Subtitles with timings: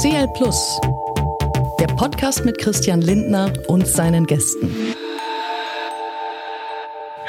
[0.00, 0.80] CL Plus,
[1.78, 4.74] der Podcast mit Christian Lindner und seinen Gästen.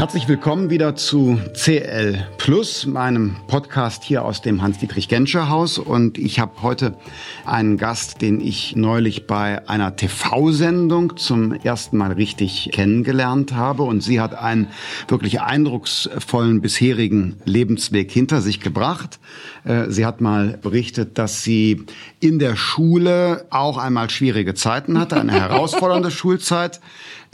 [0.01, 5.77] Herzlich willkommen wieder zu CL Plus, meinem Podcast hier aus dem Hans-Dietrich-Genscher-Haus.
[5.77, 6.97] Und ich habe heute
[7.45, 13.83] einen Gast, den ich neulich bei einer TV-Sendung zum ersten Mal richtig kennengelernt habe.
[13.83, 14.69] Und sie hat einen
[15.07, 19.19] wirklich eindrucksvollen bisherigen Lebensweg hinter sich gebracht.
[19.65, 21.85] Äh, sie hat mal berichtet, dass sie
[22.19, 26.81] in der Schule auch einmal schwierige Zeiten hatte, eine herausfordernde Schulzeit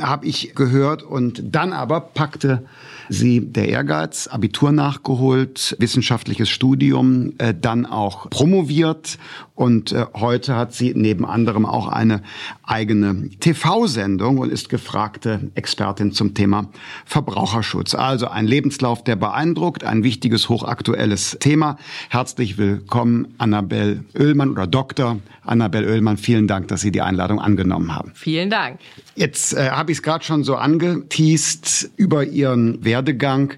[0.02, 1.04] habe ich gehört.
[1.04, 2.66] Und dann aber packte
[3.10, 9.18] sie der Ehrgeiz, Abitur nachgeholt, wissenschaftliches Studium, äh, dann auch promoviert
[9.58, 12.22] und äh, heute hat sie neben anderem auch eine
[12.62, 16.70] eigene TV-Sendung und ist gefragte Expertin zum Thema
[17.06, 17.96] Verbraucherschutz.
[17.96, 21.78] Also ein Lebenslauf, der beeindruckt, ein wichtiges, hochaktuelles Thema.
[22.10, 25.18] Herzlich willkommen, Annabel Oehlmann oder Dr.
[25.44, 26.18] Annabel Oehlmann.
[26.18, 28.12] Vielen Dank, dass Sie die Einladung angenommen haben.
[28.14, 28.78] Vielen Dank.
[29.18, 33.56] Jetzt äh, habe ich es gerade schon so angeteased über Ihren Werdegang.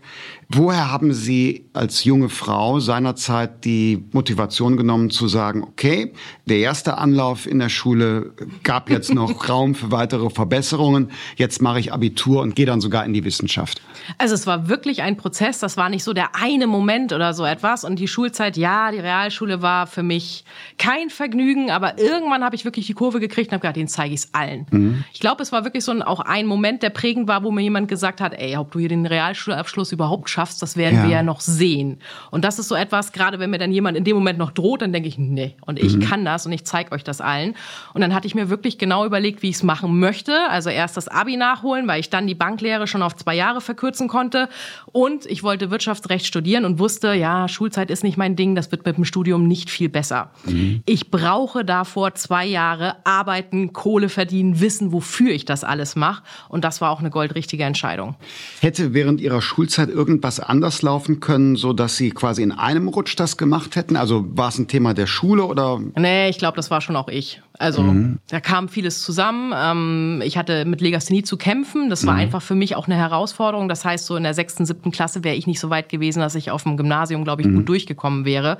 [0.51, 6.11] Woher haben Sie als junge Frau seinerzeit die Motivation genommen zu sagen, okay,
[6.47, 8.33] der erste Anlauf in der Schule
[8.63, 13.05] gab jetzt noch Raum für weitere Verbesserungen, jetzt mache ich Abitur und gehe dann sogar
[13.05, 13.79] in die Wissenschaft?
[14.17, 17.45] Also es war wirklich ein Prozess, das war nicht so der eine Moment oder so
[17.45, 20.45] etwas und die Schulzeit, ja, die Realschule war für mich
[20.79, 24.15] kein Vergnügen, aber irgendwann habe ich wirklich die Kurve gekriegt und habe gedacht, den zeige
[24.15, 24.65] ich es allen.
[24.71, 25.03] Mhm.
[25.13, 27.61] Ich glaube, es war wirklich so ein, auch ein Moment, der prägend war, wo mir
[27.61, 31.03] jemand gesagt hat, ey, ob du hier den Realschulabschluss überhaupt schaffst, schaffst, das werden ja.
[31.03, 31.97] wir ja noch sehen.
[32.31, 34.81] Und das ist so etwas, gerade wenn mir dann jemand in dem Moment noch droht,
[34.81, 36.01] dann denke ich, nee, und ich mhm.
[36.01, 37.55] kann das und ich zeige euch das allen.
[37.93, 40.33] Und dann hatte ich mir wirklich genau überlegt, wie ich es machen möchte.
[40.49, 44.07] Also erst das Abi nachholen, weil ich dann die Banklehre schon auf zwei Jahre verkürzen
[44.07, 44.47] konnte.
[44.85, 48.85] Und ich wollte Wirtschaftsrecht studieren und wusste, ja, Schulzeit ist nicht mein Ding, das wird
[48.85, 50.31] mit dem Studium nicht viel besser.
[50.45, 50.83] Mhm.
[50.85, 56.23] Ich brauche davor zwei Jahre arbeiten, Kohle verdienen, wissen, wofür ich das alles mache.
[56.47, 58.15] Und das war auch eine goldrichtige Entscheidung.
[58.61, 62.87] Hätte während Ihrer Schulzeit irgendwas was anders laufen können, so dass Sie quasi in einem
[62.87, 63.95] Rutsch das gemacht hätten?
[63.95, 65.79] Also war es ein Thema der Schule oder?
[65.95, 67.41] Nee, ich glaube, das war schon auch ich.
[67.57, 68.19] Also mhm.
[68.29, 69.53] da kam vieles zusammen.
[69.55, 71.89] Ähm, ich hatte mit Legasthenie zu kämpfen.
[71.89, 72.19] Das war mhm.
[72.19, 73.67] einfach für mich auch eine Herausforderung.
[73.69, 76.35] Das heißt, so in der sechsten, siebten Klasse wäre ich nicht so weit gewesen, dass
[76.35, 77.55] ich auf dem Gymnasium, glaube ich, mhm.
[77.55, 78.59] gut durchgekommen wäre.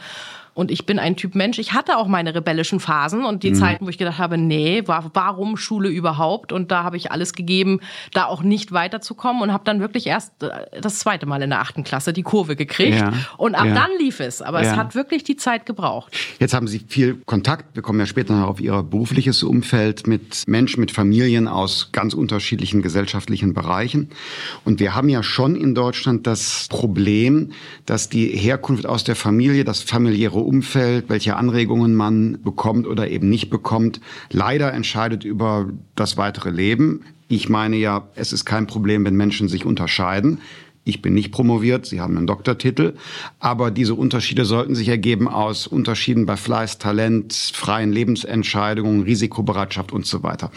[0.60, 1.58] Und ich bin ein Typ Mensch.
[1.58, 3.56] Ich hatte auch meine rebellischen Phasen und die mhm.
[3.56, 6.52] Zeiten, wo ich gedacht habe, nee, warum Schule überhaupt?
[6.52, 7.80] Und da habe ich alles gegeben,
[8.12, 10.50] da auch nicht weiterzukommen und habe dann wirklich erst äh,
[10.82, 13.00] das zweite Mal in der achten Klasse die Kurve gekriegt.
[13.00, 13.14] Ja.
[13.38, 13.74] Und ab ja.
[13.74, 14.42] dann lief es.
[14.42, 14.72] Aber ja.
[14.72, 16.14] es hat wirklich die Zeit gebraucht.
[16.40, 17.74] Jetzt haben Sie viel Kontakt.
[17.76, 22.14] Wir kommen ja später noch auf Ihr berufliches Umfeld mit Menschen, mit Familien aus ganz
[22.14, 24.10] unterschiedlichen gesellschaftlichen Bereichen.
[24.66, 27.54] Und wir haben ja schon in Deutschland das Problem,
[27.86, 33.30] dass die Herkunft aus der Familie, das familiäre Umfeld, welche Anregungen man bekommt oder eben
[33.30, 34.02] nicht bekommt,
[34.32, 37.02] leider entscheidet über das weitere Leben.
[37.28, 40.40] Ich meine ja, es ist kein Problem, wenn Menschen sich unterscheiden.
[40.86, 42.96] Ich bin nicht promoviert, Sie haben einen Doktortitel,
[43.40, 50.08] aber diese Unterschiede sollten sich ergeben aus Unterschieden bei Fleiß, Talent, freien Lebensentscheidungen, Risikobereitschaft und
[50.08, 50.50] so weiter.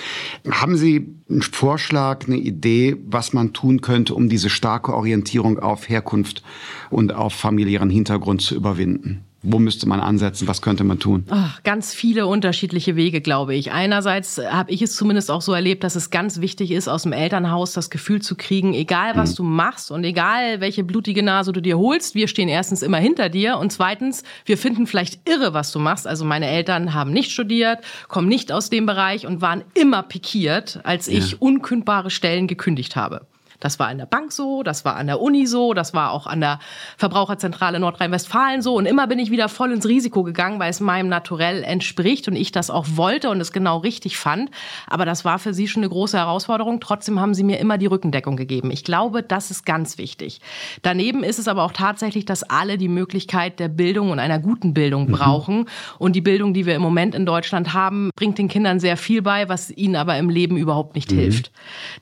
[0.51, 5.91] Haben Sie einen Vorschlag, eine Idee, was man tun könnte, um diese starke Orientierung auf
[5.91, 6.43] Herkunft
[6.89, 9.27] und auf familiären Hintergrund zu überwinden?
[9.45, 10.47] Wo müsste man ansetzen?
[10.47, 11.25] Was könnte man tun?
[11.29, 13.73] Ach, ganz viele unterschiedliche Wege, glaube ich.
[13.73, 17.13] Einerseits habe ich es zumindest auch so erlebt, dass es ganz wichtig ist, aus dem
[17.13, 19.37] Elternhaus das Gefühl zu kriegen, egal was mhm.
[19.37, 23.29] du machst und egal welche blutige Nase du dir holst, wir stehen erstens immer hinter
[23.29, 26.07] dir und zweitens, wir finden vielleicht irre, was du machst.
[26.07, 30.81] Also meine Eltern haben nicht studiert, kommen nicht aus dem Bereich und waren immer pikiert,
[30.85, 31.19] als ja.
[31.19, 33.27] ich unkündbare Stellen gekündigt habe.
[33.63, 36.27] Das war an der Bank so, das war an der Uni so, das war auch
[36.27, 36.59] an der
[36.97, 38.75] Verbraucherzentrale Nordrhein-Westfalen so.
[38.75, 42.35] Und immer bin ich wieder voll ins Risiko gegangen, weil es meinem Naturell entspricht und
[42.35, 44.51] ich das auch wollte und es genau richtig fand.
[44.89, 46.81] Aber das war für sie schon eine große Herausforderung.
[46.81, 48.73] Trotzdem haben sie mir immer die Rückendeckung gegeben.
[48.73, 50.41] Ich glaube, das ist ganz wichtig.
[50.83, 54.75] Daneben ist es aber auch tatsächlich, dass alle die Möglichkeit der Bildung und einer guten
[54.75, 55.13] Bildung mhm.
[55.13, 55.69] brauchen.
[56.01, 59.23] Und die Bildung, die wir im Moment in Deutschland haben, bringt den Kindern sehr viel
[59.23, 61.19] bei, was ihnen aber im Leben überhaupt nicht mhm.
[61.19, 61.53] hilft.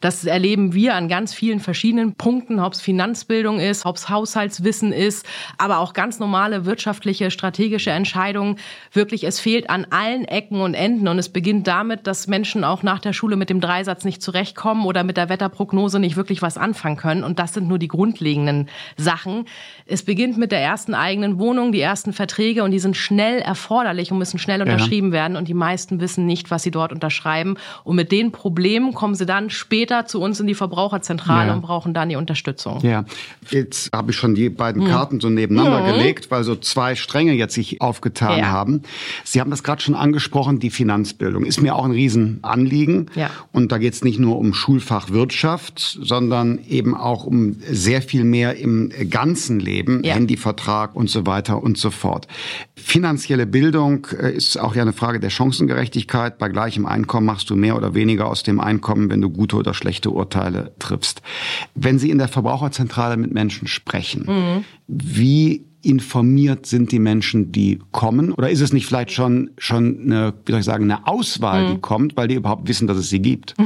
[0.00, 4.08] Das erleben wir an ganz vielen vielen verschiedenen Punkten, ob es Finanzbildung ist, ob es
[4.08, 5.26] Haushaltswissen ist,
[5.58, 8.54] aber auch ganz normale wirtschaftliche, strategische Entscheidungen.
[8.92, 12.84] Wirklich, es fehlt an allen Ecken und Enden und es beginnt damit, dass Menschen auch
[12.84, 16.56] nach der Schule mit dem Dreisatz nicht zurechtkommen oder mit der Wetterprognose nicht wirklich was
[16.56, 17.24] anfangen können.
[17.24, 19.46] Und das sind nur die grundlegenden Sachen.
[19.86, 24.12] Es beginnt mit der ersten eigenen Wohnung, die ersten Verträge und die sind schnell erforderlich
[24.12, 25.14] und müssen schnell unterschrieben ja.
[25.14, 27.56] werden und die meisten wissen nicht, was sie dort unterschreiben.
[27.82, 31.54] Und mit den Problemen kommen sie dann später zu uns in die Verbraucherzentrale überall ja.
[31.54, 32.80] und brauchen dann die Unterstützung.
[32.82, 33.04] Ja,
[33.50, 34.90] jetzt habe ich schon die beiden hm.
[34.90, 35.98] Karten so nebeneinander mhm.
[35.98, 38.46] gelegt, weil so zwei Stränge jetzt sich aufgetan ja.
[38.46, 38.82] haben.
[39.24, 43.10] Sie haben das gerade schon angesprochen, die Finanzbildung ist mir auch ein Riesenanliegen.
[43.14, 43.30] Ja.
[43.52, 48.24] Und da geht es nicht nur um Schulfach Wirtschaft, sondern eben auch um sehr viel
[48.24, 50.14] mehr im ganzen Leben, ja.
[50.14, 52.26] Handyvertrag und so weiter und so fort.
[52.76, 56.38] Finanzielle Bildung äh, ist auch ja eine Frage der Chancengerechtigkeit.
[56.38, 59.74] Bei gleichem Einkommen machst du mehr oder weniger aus dem Einkommen, wenn du gute oder
[59.74, 61.22] schlechte Urteile triffst.
[61.74, 64.64] Wenn Sie in der Verbraucherzentrale mit Menschen sprechen, mhm.
[64.86, 68.32] wie informiert sind die Menschen, die kommen?
[68.32, 71.70] Oder ist es nicht vielleicht schon, schon eine, wie soll ich sagen, eine Auswahl, mhm.
[71.72, 73.54] die kommt, weil die überhaupt wissen, dass es sie gibt?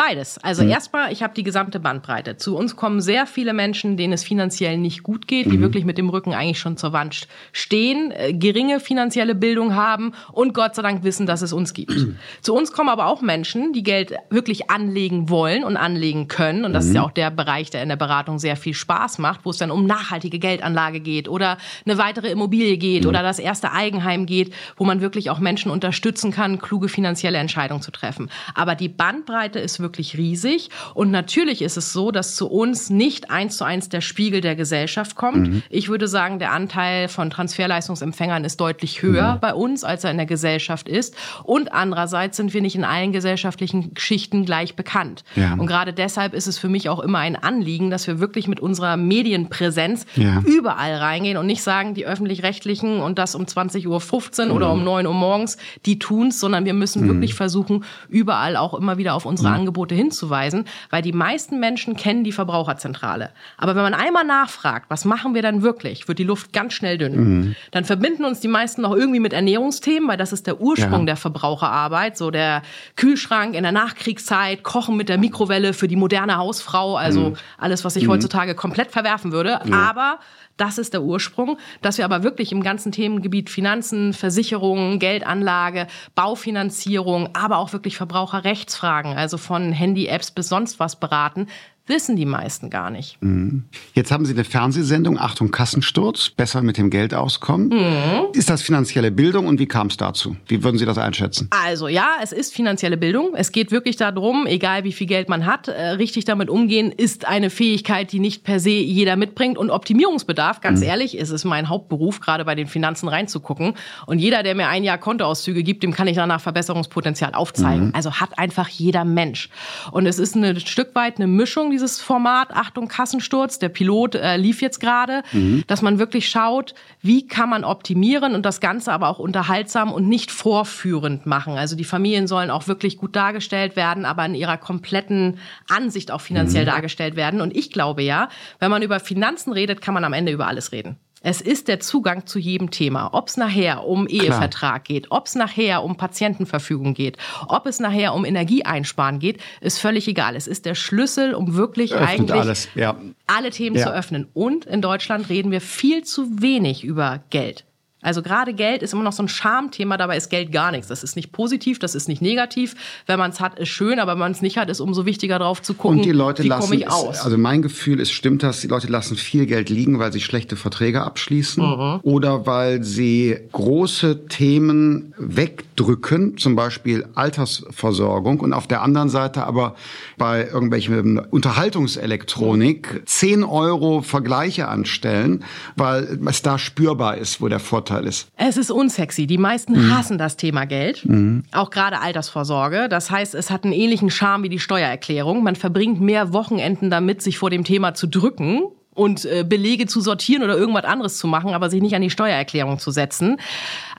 [0.00, 0.38] Beides.
[0.44, 0.70] Also mhm.
[0.70, 2.36] erstmal, ich habe die gesamte Bandbreite.
[2.36, 5.60] Zu uns kommen sehr viele Menschen, denen es finanziell nicht gut geht, die mhm.
[5.60, 10.54] wirklich mit dem Rücken eigentlich schon zur Wand stehen, äh, geringe finanzielle Bildung haben und
[10.54, 11.96] Gott sei Dank wissen, dass es uns gibt.
[11.96, 12.16] Mhm.
[12.42, 16.64] Zu uns kommen aber auch Menschen, die Geld wirklich anlegen wollen und anlegen können.
[16.64, 17.08] Und das ist ja mhm.
[17.08, 19.84] auch der Bereich, der in der Beratung sehr viel Spaß macht, wo es dann um
[19.84, 25.00] nachhaltige Geldanlage geht oder eine weitere Immobilie geht oder das erste Eigenheim geht, wo man
[25.00, 28.30] wirklich auch Menschen unterstützen kann, kluge finanzielle Entscheidungen zu treffen.
[28.54, 30.68] Aber die Bandbreite ist wirklich wirklich riesig.
[30.92, 34.54] Und natürlich ist es so, dass zu uns nicht eins zu eins der Spiegel der
[34.54, 35.48] Gesellschaft kommt.
[35.48, 35.62] Mhm.
[35.70, 39.40] Ich würde sagen, der Anteil von Transferleistungsempfängern ist deutlich höher mhm.
[39.40, 41.16] bei uns, als er in der Gesellschaft ist.
[41.42, 45.24] Und andererseits sind wir nicht in allen gesellschaftlichen Schichten gleich bekannt.
[45.34, 45.54] Ja.
[45.54, 48.60] Und gerade deshalb ist es für mich auch immer ein Anliegen, dass wir wirklich mit
[48.60, 50.42] unserer Medienpräsenz ja.
[50.44, 54.52] überall reingehen und nicht sagen, die öffentlich-rechtlichen und das um 20.15 Uhr mhm.
[54.52, 55.56] oder um 9 Uhr morgens,
[55.86, 57.08] die tun's, sondern wir müssen mhm.
[57.08, 61.96] wirklich versuchen, überall auch immer wieder auf unsere Angebote Angebote hinzuweisen, weil die meisten Menschen
[61.96, 63.30] kennen die Verbraucherzentrale.
[63.56, 66.98] Aber wenn man einmal nachfragt, was machen wir dann wirklich, wird die Luft ganz schnell
[66.98, 67.16] dünn.
[67.16, 67.56] Mhm.
[67.70, 71.06] Dann verbinden uns die meisten noch irgendwie mit Ernährungsthemen, weil das ist der Ursprung ja.
[71.06, 72.62] der Verbraucherarbeit, so der
[72.96, 77.36] Kühlschrank in der Nachkriegszeit, Kochen mit der Mikrowelle für die moderne Hausfrau, also mhm.
[77.56, 78.12] alles, was ich mhm.
[78.12, 79.60] heutzutage komplett verwerfen würde.
[79.64, 79.90] Ja.
[79.90, 80.18] Aber
[80.58, 85.86] das ist der Ursprung, dass wir aber wirklich im ganzen Themengebiet Finanzen, Versicherungen, Geldanlage,
[86.16, 91.48] Baufinanzierung, aber auch wirklich Verbraucherrechtsfragen, also von Handy-Apps bis sonst was beraten,
[91.88, 93.20] wissen die meisten gar nicht.
[93.20, 93.64] Mhm.
[93.94, 97.68] Jetzt haben Sie eine Fernsehsendung, Achtung Kassensturz, besser mit dem Geld auskommen.
[97.68, 98.32] Mhm.
[98.32, 100.36] Ist das finanzielle Bildung und wie kam es dazu?
[100.46, 101.48] Wie würden Sie das einschätzen?
[101.50, 103.34] Also ja, es ist finanzielle Bildung.
[103.34, 107.26] Es geht wirklich darum, egal wie viel Geld man hat, äh, richtig damit umgehen, ist
[107.26, 109.58] eine Fähigkeit, die nicht per se jeder mitbringt.
[109.58, 110.86] Und Optimierungsbedarf, ganz mhm.
[110.86, 113.74] ehrlich, ist es mein Hauptberuf, gerade bei den Finanzen reinzugucken.
[114.06, 117.86] Und jeder, der mir ein Jahr Kontoauszüge gibt, dem kann ich danach Verbesserungspotenzial aufzeigen.
[117.86, 117.94] Mhm.
[117.94, 119.48] Also hat einfach jeder Mensch.
[119.90, 124.36] Und es ist ein Stück weit eine Mischung dieses Format, Achtung Kassensturz, der Pilot äh,
[124.36, 125.62] lief jetzt gerade, mhm.
[125.68, 130.08] dass man wirklich schaut, wie kann man optimieren und das Ganze aber auch unterhaltsam und
[130.08, 131.56] nicht vorführend machen.
[131.56, 135.38] Also die Familien sollen auch wirklich gut dargestellt werden, aber in ihrer kompletten
[135.68, 136.70] Ansicht auch finanziell mhm.
[136.70, 137.40] dargestellt werden.
[137.40, 138.28] Und ich glaube ja,
[138.58, 140.96] wenn man über Finanzen redet, kann man am Ende über alles reden.
[141.20, 143.10] Es ist der Zugang zu jedem Thema.
[143.12, 144.80] Ob es nachher um Ehevertrag Klar.
[144.80, 147.16] geht, ob es nachher um Patientenverfügung geht,
[147.48, 150.36] ob es nachher um Energieeinsparen geht, ist völlig egal.
[150.36, 152.96] Es ist der Schlüssel, um wirklich Öffnet eigentlich alles, ja.
[153.26, 153.84] alle Themen ja.
[153.84, 154.28] zu öffnen.
[154.32, 157.64] Und in Deutschland reden wir viel zu wenig über Geld.
[158.00, 160.86] Also gerade Geld ist immer noch so ein Schamthema, dabei ist Geld gar nichts.
[160.86, 162.76] Das ist nicht positiv, das ist nicht negativ.
[163.06, 165.40] Wenn man es hat, ist schön, aber wenn man es nicht hat, ist umso wichtiger
[165.40, 167.20] drauf zu gucken, Und die Leute wie komme ich aus.
[167.20, 170.54] Also mein Gefühl ist, stimmt das, die Leute lassen viel Geld liegen, weil sie schlechte
[170.54, 172.00] Verträge abschließen mhm.
[172.02, 179.74] oder weil sie große Themen wegdrücken, zum Beispiel Altersversorgung und auf der anderen Seite aber
[180.16, 187.87] bei irgendwelchen Unterhaltungselektronik 10 Euro Vergleiche anstellen, weil es da spürbar ist, wo der Vorteil
[187.88, 188.28] Vorteil ist?
[188.36, 189.26] Es ist unsexy.
[189.26, 189.96] Die meisten mhm.
[189.96, 191.44] hassen das Thema Geld, mhm.
[191.52, 192.88] auch gerade Altersvorsorge.
[192.88, 195.42] Das heißt, es hat einen ähnlichen Charme wie die Steuererklärung.
[195.42, 198.62] Man verbringt mehr Wochenenden damit, sich vor dem Thema zu drücken
[198.98, 202.10] und äh, Belege zu sortieren oder irgendwas anderes zu machen, aber sich nicht an die
[202.10, 203.36] Steuererklärung zu setzen,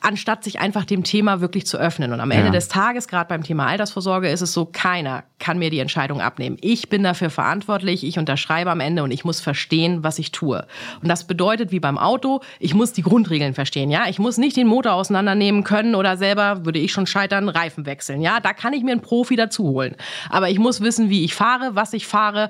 [0.01, 2.11] anstatt sich einfach dem Thema wirklich zu öffnen.
[2.11, 2.51] Und am Ende ja.
[2.51, 6.57] des Tages, gerade beim Thema Altersvorsorge, ist es so, keiner kann mir die Entscheidung abnehmen.
[6.59, 10.65] Ich bin dafür verantwortlich, ich unterschreibe am Ende und ich muss verstehen, was ich tue.
[11.01, 14.09] Und das bedeutet, wie beim Auto, ich muss die Grundregeln verstehen, ja.
[14.09, 18.21] Ich muss nicht den Motor auseinandernehmen können oder selber, würde ich schon scheitern, Reifen wechseln,
[18.21, 18.41] ja.
[18.41, 19.95] Da kann ich mir einen Profi dazu holen.
[20.29, 22.49] Aber ich muss wissen, wie ich fahre, was ich fahre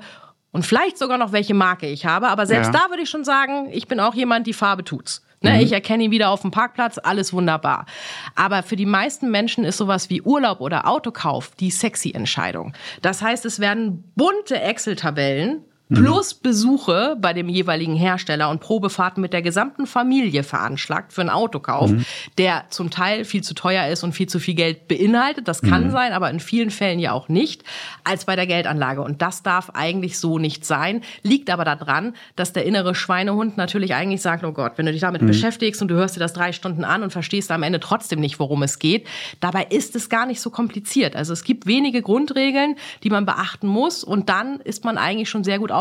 [0.52, 2.28] und vielleicht sogar noch welche Marke ich habe.
[2.28, 2.80] Aber selbst ja.
[2.80, 5.22] da würde ich schon sagen, ich bin auch jemand, die Farbe tut's.
[5.42, 5.60] Ne, mhm.
[5.60, 7.86] Ich erkenne ihn wieder auf dem Parkplatz, alles wunderbar.
[8.34, 12.74] Aber für die meisten Menschen ist sowas wie Urlaub oder Autokauf die sexy Entscheidung.
[13.00, 19.32] Das heißt, es werden bunte Excel-Tabellen plus Besuche bei dem jeweiligen Hersteller und Probefahrten mit
[19.32, 22.04] der gesamten Familie veranschlagt für einen Autokauf, mhm.
[22.38, 25.48] der zum Teil viel zu teuer ist und viel zu viel Geld beinhaltet.
[25.48, 25.90] Das kann mhm.
[25.90, 27.64] sein, aber in vielen Fällen ja auch nicht,
[28.04, 29.02] als bei der Geldanlage.
[29.02, 31.02] Und das darf eigentlich so nicht sein.
[31.22, 35.00] Liegt aber daran, dass der innere Schweinehund natürlich eigentlich sagt, oh Gott, wenn du dich
[35.00, 35.26] damit mhm.
[35.26, 38.38] beschäftigst und du hörst dir das drei Stunden an und verstehst am Ende trotzdem nicht,
[38.38, 39.06] worum es geht.
[39.40, 41.16] Dabei ist es gar nicht so kompliziert.
[41.16, 45.44] Also es gibt wenige Grundregeln, die man beachten muss und dann ist man eigentlich schon
[45.44, 45.79] sehr gut aufgestellt.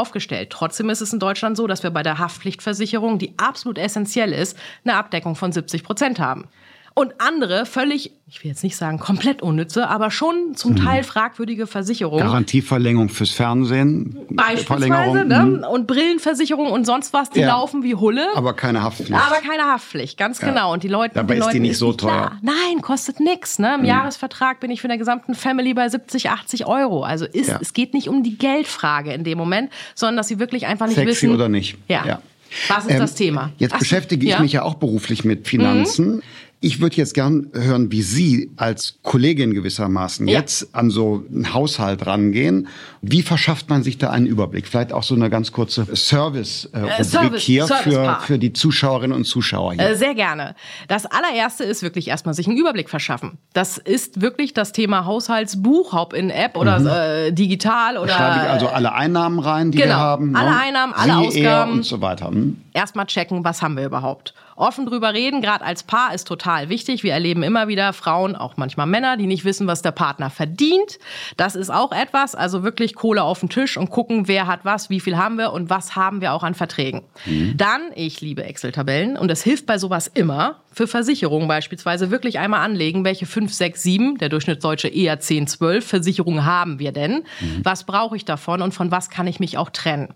[0.49, 4.57] Trotzdem ist es in Deutschland so, dass wir bei der Haftpflichtversicherung, die absolut essentiell ist,
[4.83, 6.47] eine Abdeckung von 70 Prozent haben
[6.93, 10.77] und andere völlig, ich will jetzt nicht sagen komplett unnütze, aber schon zum mhm.
[10.77, 12.25] Teil fragwürdige Versicherungen.
[12.25, 14.17] Garantieverlängerung fürs Fernsehen.
[14.29, 15.45] Beispielsweise, ne?
[15.45, 15.63] Mhm.
[15.63, 17.49] Und Brillenversicherung und sonst was, die ja.
[17.49, 18.27] laufen wie Hulle.
[18.35, 19.13] Aber keine Haftpflicht.
[19.13, 20.49] Aber keine Haftpflicht, ganz ja.
[20.49, 20.73] genau.
[20.73, 21.15] Und die Leute.
[21.15, 22.09] Dabei die ist Leute die nicht so teuer.
[22.09, 22.39] Klar.
[22.41, 23.59] Nein, kostet nichts.
[23.59, 23.75] Ne?
[23.75, 23.87] Im mhm.
[23.87, 27.03] Jahresvertrag bin ich für der gesamten Family bei 70, 80 Euro.
[27.03, 27.59] Also ist, ja.
[27.61, 30.95] es geht nicht um die Geldfrage in dem Moment, sondern dass sie wirklich einfach nicht
[30.95, 31.33] Sexy wissen.
[31.33, 31.77] oder nicht.
[31.87, 32.19] Ja.
[32.67, 33.51] Was ist ähm, das Thema?
[33.57, 36.15] Jetzt Ach, beschäftige ich mich ja auch beruflich mit Finanzen.
[36.15, 36.21] Mhm.
[36.61, 40.39] Ich würde jetzt gern hören, wie Sie als Kollegin gewissermaßen ja.
[40.39, 42.67] jetzt an so einen Haushalt rangehen.
[43.01, 44.67] Wie verschafft man sich da einen Überblick?
[44.67, 49.23] Vielleicht auch so eine ganz kurze Service-Rubrik äh, Service, hier für, für die Zuschauerinnen und
[49.23, 49.91] Zuschauer hier.
[49.91, 50.53] Äh, sehr gerne.
[50.89, 53.37] Das allererste ist wirklich erstmal sich einen Überblick verschaffen.
[53.53, 56.87] Das ist wirklich das Thema Haushaltsbuch, ob in App oder mhm.
[56.87, 58.11] äh, digital oder.
[58.11, 60.35] Schreibe ich also alle Einnahmen rein, die genau, wir haben.
[60.35, 60.59] Alle ne?
[60.59, 61.71] Einnahmen, alle Sie, Ausgaben.
[61.71, 62.27] und so weiter.
[62.27, 62.57] Hm?
[62.79, 67.03] Erstmal checken, was haben wir überhaupt offen drüber reden, gerade als Paar, ist total wichtig.
[67.03, 70.97] Wir erleben immer wieder Frauen, auch manchmal Männer, die nicht wissen, was der Partner verdient.
[71.37, 72.35] Das ist auch etwas.
[72.35, 75.51] Also wirklich Kohle auf den Tisch und gucken, wer hat was, wie viel haben wir
[75.51, 77.03] und was haben wir auch an Verträgen.
[77.25, 77.55] Mhm.
[77.57, 82.61] Dann, ich liebe Excel-Tabellen und das hilft bei sowas immer, für Versicherungen beispielsweise wirklich einmal
[82.61, 87.23] anlegen, welche 5, 6, 7, der Durchschnittsdeutsche eher 10, 12 Versicherungen haben wir denn?
[87.39, 87.61] Mhm.
[87.63, 90.13] Was brauche ich davon und von was kann ich mich auch trennen?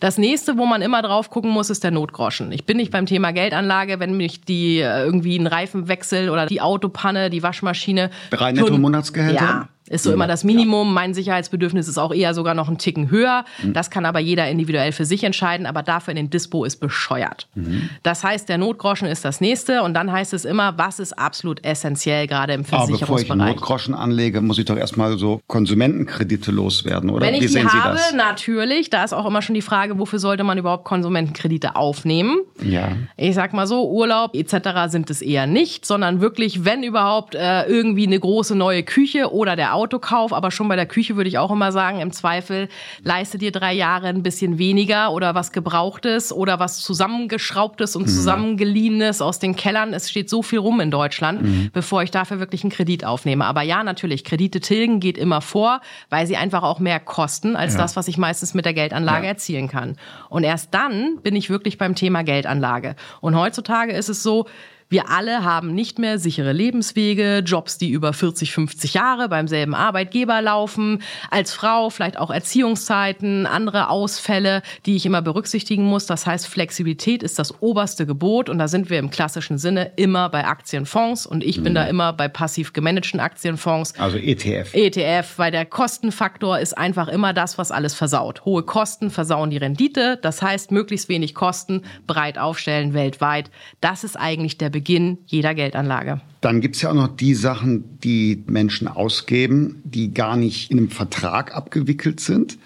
[0.00, 2.52] Das nächste, wo man immer drauf gucken muss, ist der Notgroschen.
[2.52, 6.60] Ich bin nicht beim Thema Geldanlage, wenn mich die äh, irgendwie ein Reifenwechsel oder die
[6.60, 8.10] Autopanne, die Waschmaschine.
[8.30, 9.44] Drei Netto-Monatsgehälter?
[9.44, 10.92] Ja, ist so immer das Minimum.
[10.92, 13.44] Mein Sicherheitsbedürfnis ist auch eher sogar noch einen Ticken höher.
[13.62, 13.72] Mhm.
[13.72, 15.66] Das kann aber jeder individuell für sich entscheiden.
[15.66, 17.48] Aber dafür in den Dispo ist bescheuert.
[17.54, 17.90] Mhm.
[18.02, 19.82] Das heißt, der Notgroschen ist das nächste.
[19.82, 23.02] Und dann heißt es immer, was ist absolut essentiell gerade im Versicherungsbereich.
[23.02, 27.26] Aber bevor ich einen Notgroschen anlege, muss ich doch erstmal so Konsumentenkredite loswerden, oder?
[27.26, 28.90] Wenn ich Wie die habe, natürlich.
[28.90, 32.40] Da ist auch immer schon die Frage, wofür sollte man überhaupt Konsumentenkredite aufnehmen?
[32.62, 32.92] Ja.
[33.16, 34.88] Ich sag mal so, Urlaub etc.
[34.88, 39.56] sind es eher nicht, sondern wirklich, wenn überhaupt, äh, irgendwie eine große neue Küche oder
[39.56, 42.68] der Autokauf, aber schon bei der Küche würde ich auch immer sagen, im Zweifel
[43.02, 48.08] leiste dir drei Jahre ein bisschen weniger oder was Gebrauchtes oder was zusammengeschraubtes und mhm.
[48.08, 49.92] zusammengeliehenes aus den Kellern.
[49.92, 51.70] Es steht so viel rum in Deutschland, mhm.
[51.72, 53.44] bevor ich dafür wirklich einen Kredit aufnehme.
[53.44, 55.80] Aber ja, natürlich, Kredite tilgen geht immer vor,
[56.10, 57.80] weil sie einfach auch mehr kosten als ja.
[57.80, 59.30] das, was ich meistens mit der Geldanlage ja.
[59.30, 59.96] erzielen kann.
[60.28, 62.96] Und erst dann bin ich wirklich beim Thema Geldanlage.
[63.20, 64.46] Und heutzutage ist es so,
[64.88, 69.74] wir alle haben nicht mehr sichere Lebenswege, Jobs, die über 40, 50 Jahre beim selben
[69.74, 76.06] Arbeitgeber laufen, als Frau vielleicht auch Erziehungszeiten, andere Ausfälle, die ich immer berücksichtigen muss.
[76.06, 80.28] Das heißt, Flexibilität ist das oberste Gebot und da sind wir im klassischen Sinne immer
[80.28, 81.64] bei Aktienfonds und ich mhm.
[81.64, 83.98] bin da immer bei passiv gemanagten Aktienfonds.
[83.98, 84.72] Also ETF.
[84.72, 88.44] ETF, weil der Kostenfaktor ist einfach immer das, was alles versaut.
[88.44, 93.50] Hohe Kosten versauen die Rendite, das heißt, möglichst wenig Kosten, breit aufstellen weltweit.
[93.80, 96.20] Das ist eigentlich der Beginn jeder Geldanlage.
[96.42, 100.76] Dann gibt es ja auch noch die Sachen, die Menschen ausgeben, die gar nicht in
[100.76, 102.58] einem Vertrag abgewickelt sind.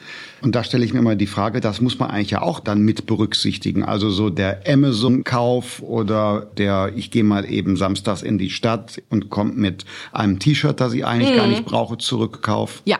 [0.42, 2.82] Und da stelle ich mir mal die Frage, das muss man eigentlich ja auch dann
[2.82, 3.84] mit berücksichtigen.
[3.84, 9.30] Also so der Amazon-Kauf oder der, ich gehe mal eben samstags in die Stadt und
[9.30, 11.36] kommt mit einem T-Shirt, das ich eigentlich mhm.
[11.36, 12.82] gar nicht brauche, zurückkauf.
[12.86, 12.98] Ja.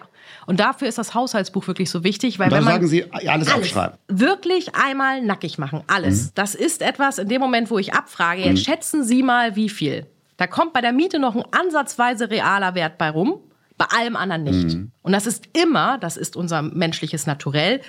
[0.50, 3.52] Und dafür ist das Haushaltsbuch wirklich so wichtig, weil wenn man sagen Sie alles, alles
[3.52, 3.97] aufschreiben.
[4.09, 6.25] Wirklich einmal nackig machen, alles.
[6.25, 6.30] Mhm.
[6.35, 8.64] Das ist etwas in dem Moment, wo ich abfrage, jetzt mhm.
[8.64, 10.07] schätzen Sie mal wie viel.
[10.38, 13.38] Da kommt bei der Miete noch ein ansatzweise realer Wert bei rum,
[13.78, 14.76] bei allem anderen nicht.
[14.76, 14.90] Mhm.
[15.02, 17.80] Und das ist immer, das ist unser menschliches Naturell,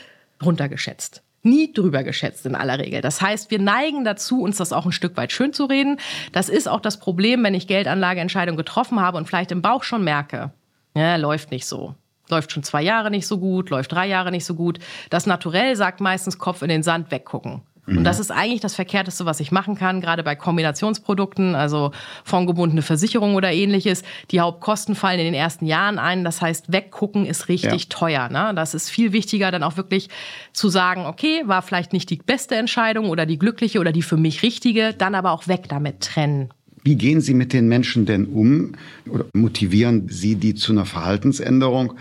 [0.46, 3.01] runtergeschätzt nie drüber geschätzt in aller Regel.
[3.01, 5.98] Das heißt, wir neigen dazu, uns das auch ein Stück weit schön zu reden.
[6.32, 10.03] Das ist auch das Problem, wenn ich Geldanlageentscheidungen getroffen habe und vielleicht im Bauch schon
[10.03, 10.51] merke,
[10.94, 11.96] ja, läuft nicht so
[12.31, 14.79] läuft schon zwei Jahre nicht so gut, läuft drei Jahre nicht so gut.
[15.09, 17.61] Das Naturell sagt meistens Kopf in den Sand weggucken.
[17.88, 18.03] Und mhm.
[18.03, 21.91] das ist eigentlich das Verkehrteste, was ich machen kann, gerade bei Kombinationsprodukten, also
[22.23, 24.03] fondgebundene Versicherung oder ähnliches.
[24.29, 26.23] Die Hauptkosten fallen in den ersten Jahren ein.
[26.23, 27.89] Das heißt, weggucken ist richtig ja.
[27.89, 28.29] teuer.
[28.29, 28.53] Ne?
[28.55, 30.09] Das ist viel wichtiger, dann auch wirklich
[30.53, 34.17] zu sagen, okay, war vielleicht nicht die beste Entscheidung oder die glückliche oder die für
[34.17, 36.53] mich richtige, dann aber auch weg damit trennen.
[36.83, 38.73] Wie gehen Sie mit den Menschen denn um
[39.07, 41.93] oder motivieren Sie die zu einer Verhaltensänderung,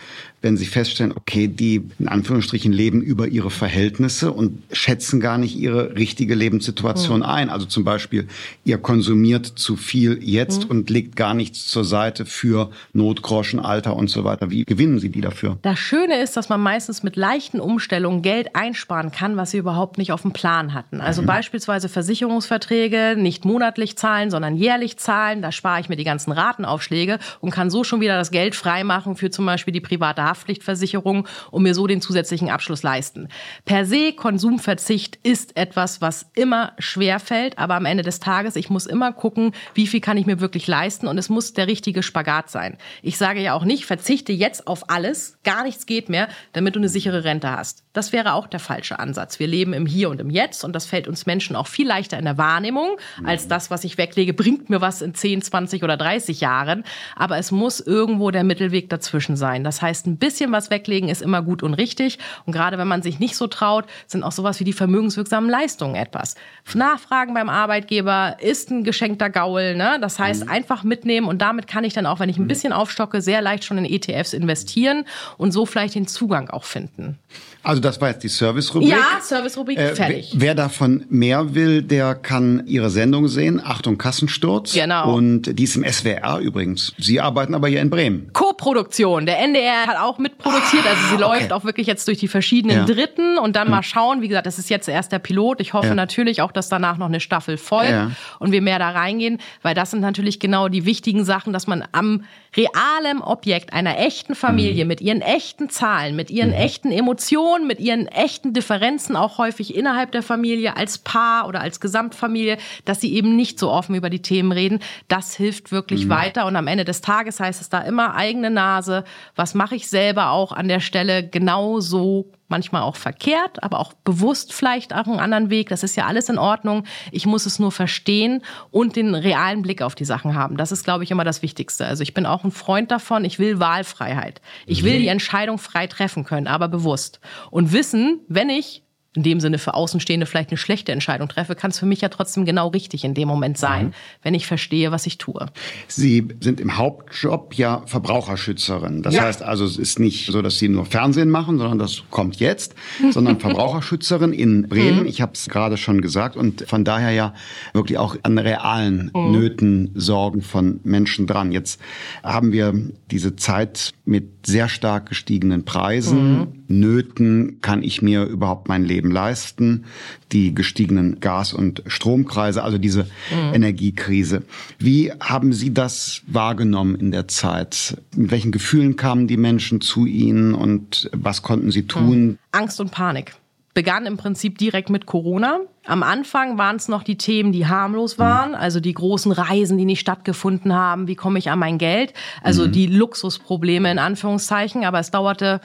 [0.42, 5.56] wenn sie feststellen, okay, die in Anführungsstrichen leben über ihre Verhältnisse und schätzen gar nicht
[5.56, 7.26] ihre richtige Lebenssituation mhm.
[7.26, 7.50] ein.
[7.50, 8.26] Also zum Beispiel,
[8.64, 10.70] ihr konsumiert zu viel jetzt mhm.
[10.70, 14.50] und legt gar nichts zur Seite für Notgroschen, Alter und so weiter.
[14.50, 15.58] Wie gewinnen Sie die dafür?
[15.62, 19.98] Das Schöne ist, dass man meistens mit leichten Umstellungen Geld einsparen kann, was sie überhaupt
[19.98, 21.00] nicht auf dem Plan hatten.
[21.02, 21.26] Also mhm.
[21.26, 25.42] beispielsweise Versicherungsverträge nicht monatlich zahlen, sondern jährlich zahlen.
[25.42, 29.16] Da spare ich mir die ganzen Ratenaufschläge und kann so schon wieder das Geld freimachen
[29.16, 33.28] für zum Beispiel die private Haftpflichtversicherung und mir so den zusätzlichen Abschluss leisten.
[33.64, 38.70] Per se Konsumverzicht ist etwas, was immer schwer fällt, aber am Ende des Tages, ich
[38.70, 42.02] muss immer gucken, wie viel kann ich mir wirklich leisten und es muss der richtige
[42.02, 42.78] Spagat sein.
[43.02, 46.80] Ich sage ja auch nicht, verzichte jetzt auf alles, gar nichts geht mehr, damit du
[46.80, 47.84] eine sichere Rente hast.
[47.92, 49.40] Das wäre auch der falsche Ansatz.
[49.40, 52.18] Wir leben im Hier und im Jetzt und das fällt uns Menschen auch viel leichter
[52.18, 55.96] in der Wahrnehmung als das, was ich weglege, bringt mir was in 10, 20 oder
[55.96, 56.84] 30 Jahren.
[57.16, 59.64] Aber es muss irgendwo der Mittelweg dazwischen sein.
[59.64, 62.18] Das heißt, ein bisschen was weglegen ist immer gut und richtig.
[62.46, 65.96] Und gerade wenn man sich nicht so traut, sind auch sowas wie die vermögenswirksamen Leistungen
[65.96, 66.36] etwas.
[66.74, 69.74] Nachfragen beim Arbeitgeber ist ein geschenkter Gaul.
[69.74, 69.98] Ne?
[70.00, 70.50] Das heißt, mhm.
[70.50, 73.64] einfach mitnehmen und damit kann ich dann auch, wenn ich ein bisschen aufstocke, sehr leicht
[73.64, 75.04] schon in ETFs investieren
[75.36, 77.18] und so vielleicht den Zugang auch finden.
[77.62, 78.90] Also das war jetzt die Service-Rubrik.
[78.90, 80.32] Ja, Service-Rubrik, äh, fertig.
[80.34, 83.60] Wer davon mehr will, der kann Ihre Sendung sehen.
[83.62, 84.72] Achtung, Kassensturz.
[84.72, 85.14] Genau.
[85.14, 86.94] Und die ist im SWR übrigens.
[86.98, 88.30] Sie arbeiten aber hier in Bremen.
[88.32, 89.26] Co-Produktion.
[89.26, 90.86] Der NDR hat auch mitproduziert.
[90.86, 91.40] Also sie ah, okay.
[91.40, 92.84] läuft auch wirklich jetzt durch die verschiedenen ja.
[92.86, 93.74] Dritten und dann mhm.
[93.74, 94.22] mal schauen.
[94.22, 95.60] Wie gesagt, das ist jetzt erst der Pilot.
[95.60, 95.94] Ich hoffe ja.
[95.94, 98.10] natürlich auch, dass danach noch eine Staffel folgt ja.
[98.38, 101.84] und wir mehr da reingehen, weil das sind natürlich genau die wichtigen Sachen, dass man
[101.92, 102.24] am
[102.56, 104.88] realem Objekt einer echten Familie mhm.
[104.88, 106.56] mit ihren echten Zahlen, mit ihren mhm.
[106.56, 111.80] echten Emotionen, mit ihren echten Differenzen auch häufig innerhalb der Familie als Paar oder als
[111.80, 114.80] Gesamtfamilie, dass sie eben nicht so offen über die Themen reden.
[115.08, 116.10] Das hilft wirklich mhm.
[116.10, 119.04] weiter und am Ende des Tages heißt es da immer eigene Nase.
[119.36, 123.92] Was mache ich selber auch an der Stelle genau so manchmal auch verkehrt, aber auch
[123.92, 125.68] bewusst vielleicht auch einen anderen Weg.
[125.68, 126.84] Das ist ja alles in Ordnung.
[127.12, 130.56] Ich muss es nur verstehen und den realen Blick auf die Sachen haben.
[130.56, 131.86] Das ist, glaube ich, immer das Wichtigste.
[131.86, 133.24] Also ich bin auch ein Freund davon.
[133.24, 134.40] Ich will Wahlfreiheit.
[134.66, 135.02] Ich will mhm.
[135.02, 137.20] die Entscheidung frei treffen können, aber bewusst.
[137.50, 138.82] Und wissen, wenn ich
[139.16, 142.08] in dem Sinne für Außenstehende vielleicht eine schlechte Entscheidung treffe, kann es für mich ja
[142.08, 143.92] trotzdem genau richtig in dem Moment sein, mhm.
[144.22, 145.46] wenn ich verstehe, was ich tue.
[145.88, 149.02] Sie sind im Hauptjob ja Verbraucherschützerin.
[149.02, 149.22] Das ja.
[149.22, 152.76] heißt also, es ist nicht so, dass Sie nur Fernsehen machen, sondern das kommt jetzt,
[153.10, 155.00] sondern Verbraucherschützerin in Bremen.
[155.00, 155.06] Mhm.
[155.06, 157.34] Ich habe es gerade schon gesagt und von daher ja
[157.72, 159.32] wirklich auch an realen mhm.
[159.32, 161.50] Nöten, Sorgen von Menschen dran.
[161.50, 161.80] Jetzt
[162.22, 162.74] haben wir
[163.10, 166.46] diese Zeit mit sehr stark gestiegenen Preisen, mhm.
[166.68, 169.86] Nöten, kann ich mir überhaupt mein Leben Leben leisten,
[170.30, 173.54] die gestiegenen Gas- und Strompreise, also diese mhm.
[173.54, 174.42] Energiekrise.
[174.78, 177.96] Wie haben Sie das wahrgenommen in der Zeit?
[178.14, 182.22] Mit welchen Gefühlen kamen die Menschen zu Ihnen und was konnten Sie tun?
[182.22, 182.38] Mhm.
[182.52, 183.34] Angst und Panik
[183.72, 185.60] begann im Prinzip direkt mit Corona.
[185.86, 189.84] Am Anfang waren es noch die Themen, die harmlos waren, also die großen Reisen, die
[189.84, 192.72] nicht stattgefunden haben, wie komme ich an mein Geld, also mhm.
[192.72, 195.60] die Luxusprobleme in Anführungszeichen, aber es dauerte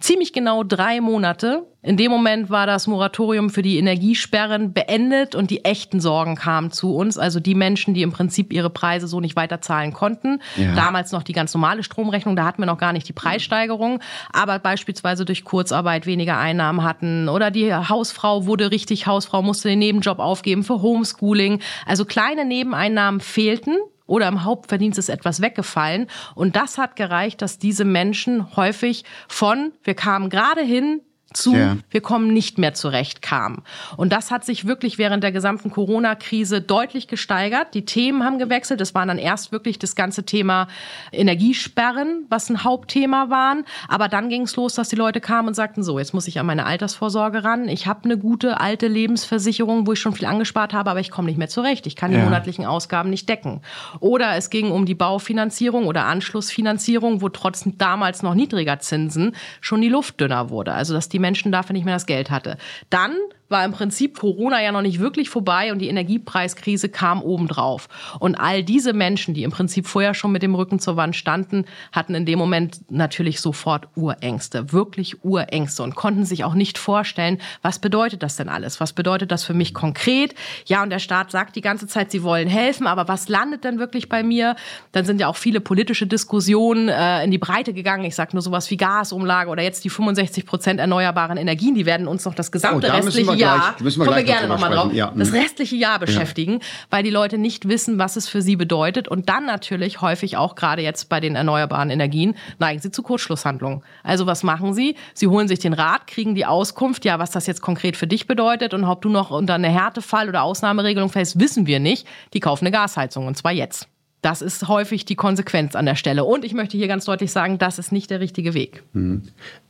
[0.00, 1.66] ziemlich genau drei Monate.
[1.82, 6.70] In dem Moment war das Moratorium für die Energiesperren beendet und die echten Sorgen kamen
[6.70, 7.18] zu uns.
[7.18, 10.40] Also die Menschen, die im Prinzip ihre Preise so nicht weiterzahlen konnten.
[10.56, 10.74] Ja.
[10.74, 14.00] Damals noch die ganz normale Stromrechnung, da hatten wir noch gar nicht die Preissteigerung,
[14.32, 19.78] aber beispielsweise durch Kurzarbeit weniger Einnahmen hatten oder die Hausfrau wurde richtig Hausfrau, musste den
[19.78, 21.60] Nebenjob aufgeben für Homeschooling.
[21.86, 23.76] Also kleine Nebeneinnahmen fehlten
[24.08, 26.08] oder im Hauptverdienst ist etwas weggefallen.
[26.34, 31.02] Und das hat gereicht, dass diese Menschen häufig von, wir kamen gerade hin,
[31.34, 31.76] zu, ja.
[31.90, 33.62] wir kommen nicht mehr zurecht kam.
[33.96, 37.74] Und das hat sich wirklich während der gesamten Corona-Krise deutlich gesteigert.
[37.74, 38.80] Die Themen haben gewechselt.
[38.80, 40.68] Es war dann erst wirklich das ganze Thema
[41.12, 43.64] Energiesperren, was ein Hauptthema waren.
[43.88, 46.40] Aber dann ging es los, dass die Leute kamen und sagten, so, jetzt muss ich
[46.40, 47.68] an meine Altersvorsorge ran.
[47.68, 51.28] Ich habe eine gute alte Lebensversicherung, wo ich schon viel angespart habe, aber ich komme
[51.28, 51.86] nicht mehr zurecht.
[51.86, 53.60] Ich kann die monatlichen Ausgaben nicht decken.
[54.00, 59.82] Oder es ging um die Baufinanzierung oder Anschlussfinanzierung, wo trotz damals noch niedriger Zinsen schon
[59.82, 60.72] die Luft dünner wurde.
[60.72, 62.56] Also dass die die Menschen dafür nicht mehr das Geld hatte.
[62.90, 63.16] Dann
[63.48, 67.88] war im Prinzip Corona ja noch nicht wirklich vorbei und die Energiepreiskrise kam obendrauf.
[68.18, 71.64] Und all diese Menschen, die im Prinzip vorher schon mit dem Rücken zur Wand standen,
[71.92, 77.38] hatten in dem Moment natürlich sofort Urängste, wirklich Urängste und konnten sich auch nicht vorstellen,
[77.62, 78.80] was bedeutet das denn alles?
[78.80, 80.34] Was bedeutet das für mich konkret?
[80.66, 83.78] Ja, und der Staat sagt die ganze Zeit, sie wollen helfen, aber was landet denn
[83.78, 84.56] wirklich bei mir?
[84.92, 88.04] Dann sind ja auch viele politische Diskussionen äh, in die Breite gegangen.
[88.04, 92.08] Ich sage nur sowas wie Gasumlage oder jetzt die 65 Prozent erneuerbaren Energien, die werden
[92.08, 94.92] uns noch das gesamte oh, restliche ja, gleich, müssen wir kommen wir gerne nochmal drauf,
[94.92, 95.12] Ja.
[95.14, 95.38] das mhm.
[95.38, 99.46] restliche Jahr beschäftigen, weil die Leute nicht wissen, was es für sie bedeutet und dann
[99.46, 103.82] natürlich häufig auch gerade jetzt bei den erneuerbaren Energien neigen sie zu Kurzschlusshandlungen.
[104.02, 104.96] Also was machen sie?
[105.14, 108.26] Sie holen sich den Rat, kriegen die Auskunft, ja, was das jetzt konkret für dich
[108.26, 112.06] bedeutet und ob du noch unter eine Härtefall oder Ausnahmeregelung fällst, wissen wir nicht.
[112.34, 113.88] Die kaufen eine Gasheizung und zwar jetzt.
[114.20, 116.24] Das ist häufig die Konsequenz an der Stelle.
[116.24, 118.82] Und ich möchte hier ganz deutlich sagen, das ist nicht der richtige Weg.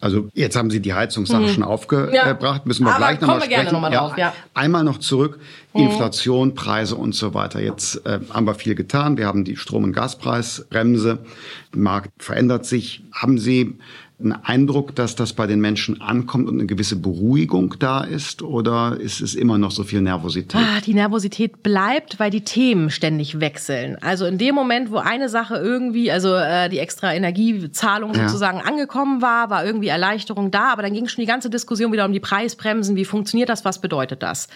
[0.00, 2.96] Also jetzt haben Sie die Heizungssache schon aufgebracht, müssen wir Mhm.
[2.96, 3.50] Aber gleich nochmal sprechen.
[3.50, 4.28] gerne noch mal drauf, ja.
[4.28, 4.32] Mhm.
[4.54, 5.38] Einmal noch zurück,
[5.74, 7.60] Inflation, Preise und so weiter.
[7.60, 9.18] Jetzt äh, haben wir viel getan.
[9.18, 11.18] Wir haben die Strom- und Gaspreisbremse.
[11.74, 13.02] Der Markt verändert sich.
[13.12, 13.76] Haben Sie
[14.20, 18.42] einen Eindruck, dass das bei den Menschen ankommt und eine gewisse Beruhigung da ist?
[18.42, 20.60] Oder ist es immer noch so viel Nervosität?
[20.60, 23.96] Ah, die Nervosität bleibt, weil die Themen ständig wechseln.
[24.00, 28.26] Also in dem Moment, wo eine Sache irgendwie, also äh, die extra Energiezahlung Ja.
[28.26, 32.04] sozusagen angekommen war, war irgendwie Erleichterung da, aber dann ging schon die ganze Diskussion wieder
[32.04, 32.96] um die Preisbremsen.
[32.96, 33.64] Wie funktioniert das?
[33.64, 34.48] Was bedeutet das?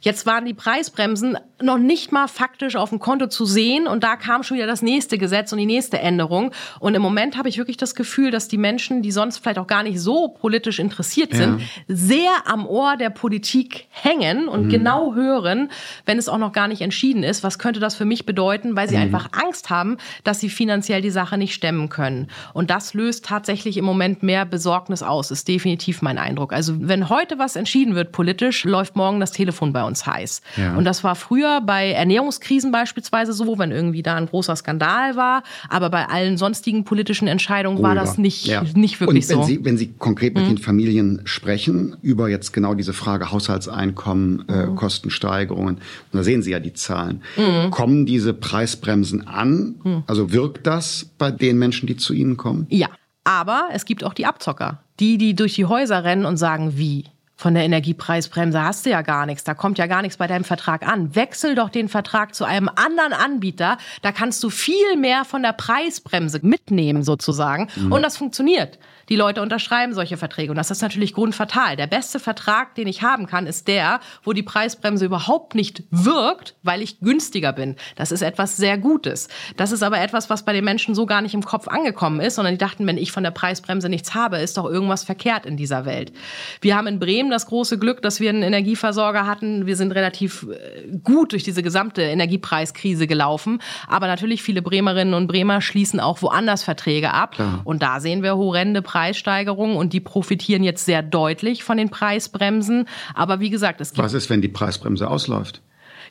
[0.00, 4.16] Jetzt waren die Preisbremsen noch nicht mal faktisch auf dem Konto zu sehen und da
[4.16, 6.52] kam schon wieder das nächste Gesetz und die nächste Änderung.
[6.78, 9.66] Und im Moment habe ich wirklich das Gefühl, dass die Menschen, die sonst vielleicht auch
[9.66, 15.70] gar nicht so politisch interessiert sind, sehr am Ohr der Politik hängen und genau hören,
[16.06, 18.88] wenn es auch noch gar nicht entschieden ist, was könnte das für mich bedeuten, weil
[18.88, 22.28] sie einfach Angst haben, dass sie finanziell die Sache nicht stemmen können.
[22.52, 26.52] Und das löst tatsächlich im Moment mehr Besorgnis aus, ist definitiv mein Eindruck.
[26.52, 30.42] Also wenn heute was entschieden wird politisch, läuft morgen das Telefon bei uns heiß.
[30.56, 30.76] Ja.
[30.76, 35.42] Und das war früher bei Ernährungskrisen beispielsweise so, wenn irgendwie da ein großer Skandal war,
[35.68, 38.00] aber bei allen sonstigen politischen Entscheidungen war Ruhiger.
[38.04, 38.62] das nicht, Ja.
[38.74, 39.42] nicht wirklich Und wenn so.
[39.42, 39.46] Mhm.
[39.46, 44.66] Sie, wenn Sie konkret mit den Familien sprechen über jetzt genau diese Frage Haushaltseinkommen, äh,
[44.66, 44.76] Mhm.
[44.76, 45.82] Kostensteigerungen, und
[46.12, 47.22] da sehen Sie ja die Zahlen.
[47.70, 49.76] Kommen diese Preisbremsen an?
[49.82, 50.02] Mhm.
[50.06, 52.66] Also wirkt das bei den Menschen, die zu Ihnen kommen?
[52.70, 52.88] Ja,
[53.24, 54.82] aber es gibt auch die Abzocker.
[54.98, 57.04] Die, die durch die Häuser rennen und sagen, wie?
[57.36, 59.44] Von der Energiepreisbremse hast du ja gar nichts.
[59.44, 61.14] Da kommt ja gar nichts bei deinem Vertrag an.
[61.14, 63.78] Wechsel doch den Vertrag zu einem anderen Anbieter.
[64.02, 67.68] Da kannst du viel mehr von der Preisbremse mitnehmen sozusagen.
[67.88, 68.78] Und das funktioniert.
[69.10, 70.52] Die Leute unterschreiben solche Verträge.
[70.52, 71.74] Und das ist natürlich grundfatal.
[71.74, 76.54] Der beste Vertrag, den ich haben kann, ist der, wo die Preisbremse überhaupt nicht wirkt,
[76.62, 77.74] weil ich günstiger bin.
[77.96, 79.28] Das ist etwas sehr Gutes.
[79.56, 82.36] Das ist aber etwas, was bei den Menschen so gar nicht im Kopf angekommen ist,
[82.36, 85.56] sondern die dachten, wenn ich von der Preisbremse nichts habe, ist doch irgendwas verkehrt in
[85.56, 86.12] dieser Welt.
[86.60, 89.66] Wir haben in Bremen das große Glück, dass wir einen Energieversorger hatten.
[89.66, 93.60] Wir sind relativ äh, gut durch diese gesamte Energiepreiskrise gelaufen.
[93.88, 97.34] Aber natürlich viele Bremerinnen und Bremer schließen auch woanders Verträge ab.
[97.64, 102.86] Und da sehen wir horrende Preissteigerungen und die profitieren jetzt sehr deutlich von den Preisbremsen.
[103.14, 105.62] Aber wie gesagt, es gibt Was ist, wenn die Preisbremse ausläuft?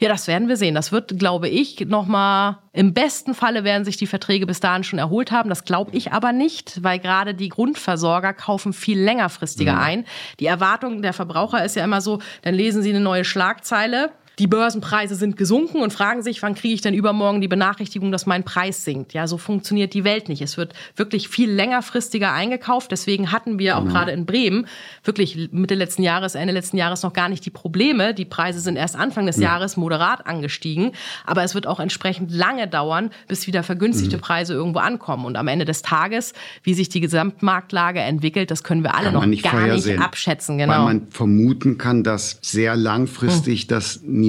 [0.01, 0.75] ja, das werden wir sehen.
[0.75, 4.97] Das wird, glaube ich, nochmal, im besten Falle werden sich die Verträge bis dahin schon
[4.97, 5.49] erholt haben.
[5.49, 10.05] Das glaube ich aber nicht, weil gerade die Grundversorger kaufen viel längerfristiger ein.
[10.39, 14.11] Die Erwartung der Verbraucher ist ja immer so, dann lesen sie eine neue Schlagzeile.
[14.39, 18.25] Die Börsenpreise sind gesunken und fragen sich, wann kriege ich denn übermorgen die Benachrichtigung, dass
[18.25, 19.13] mein Preis sinkt?
[19.13, 20.41] Ja, so funktioniert die Welt nicht.
[20.41, 22.89] Es wird wirklich viel längerfristiger eingekauft.
[22.91, 24.65] Deswegen hatten wir auch gerade in Bremen
[25.03, 28.13] wirklich Mitte letzten Jahres, Ende letzten Jahres noch gar nicht die Probleme.
[28.13, 30.93] Die Preise sind erst Anfang des Jahres moderat angestiegen.
[31.25, 35.25] Aber es wird auch entsprechend lange dauern, bis wieder vergünstigte Preise irgendwo ankommen.
[35.25, 36.31] Und am Ende des Tages,
[36.63, 40.57] wie sich die Gesamtmarktlage entwickelt, das können wir alle noch nicht gar nicht abschätzen.
[40.59, 40.83] Weil Genau.
[40.85, 44.28] man vermuten kann, dass sehr langfristig das Niveau,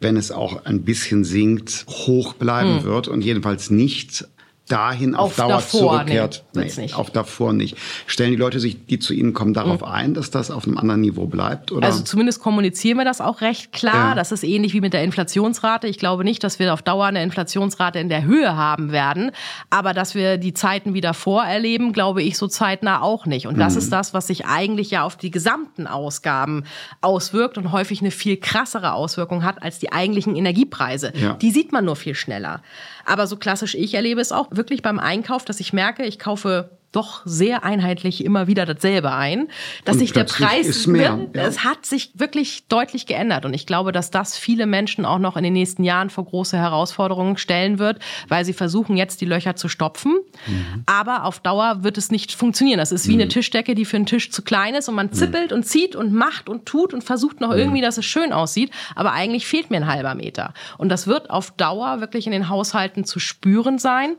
[0.00, 4.26] wenn es auch ein bisschen sinkt, hoch bleiben wird und jedenfalls nicht
[4.68, 6.44] dahin auf, Auf Dauer davor, zurückkehrt.
[6.54, 6.94] nee, wird's nicht.
[6.94, 7.76] Auf davor nicht.
[8.06, 11.00] Stellen die Leute sich, die zu Ihnen kommen, darauf ein, dass das auf einem anderen
[11.00, 11.72] Niveau bleibt?
[11.72, 11.86] Oder?
[11.86, 14.10] Also zumindest kommunizieren wir das auch recht klar.
[14.10, 14.14] Ja.
[14.14, 15.86] Das ist ähnlich wie mit der Inflationsrate.
[15.86, 19.30] Ich glaube nicht, dass wir auf Dauer eine Inflationsrate in der Höhe haben werden.
[19.70, 23.46] Aber dass wir die Zeiten wieder vorerleben, glaube ich so zeitnah auch nicht.
[23.46, 26.64] Und das ist das, was sich eigentlich ja auf die gesamten Ausgaben
[27.00, 31.12] auswirkt und häufig eine viel krassere Auswirkung hat als die eigentlichen Energiepreise.
[31.16, 31.34] Ja.
[31.34, 32.62] Die sieht man nur viel schneller.
[33.08, 36.77] Aber so klassisch ich erlebe es auch wirklich beim Einkauf, dass ich merke, ich kaufe
[36.92, 39.48] doch sehr einheitlich immer wieder dasselbe ein,
[39.84, 41.42] dass Und sich der Preis mehr, ja.
[41.42, 45.36] es hat sich wirklich deutlich geändert und ich glaube, dass das viele Menschen auch noch
[45.36, 47.98] in den nächsten Jahren vor große Herausforderungen stellen wird,
[48.28, 50.84] weil sie versuchen jetzt die Löcher zu stopfen, Mhm.
[50.86, 52.78] aber auf Dauer wird es nicht funktionieren.
[52.78, 55.52] Das ist wie eine Tischdecke, die für einen Tisch zu klein ist und man zippelt
[55.52, 59.12] und zieht und macht und tut und versucht noch irgendwie, dass es schön aussieht, aber
[59.12, 63.04] eigentlich fehlt mir ein halber Meter und das wird auf Dauer wirklich in den Haushalten
[63.04, 64.16] zu spüren sein.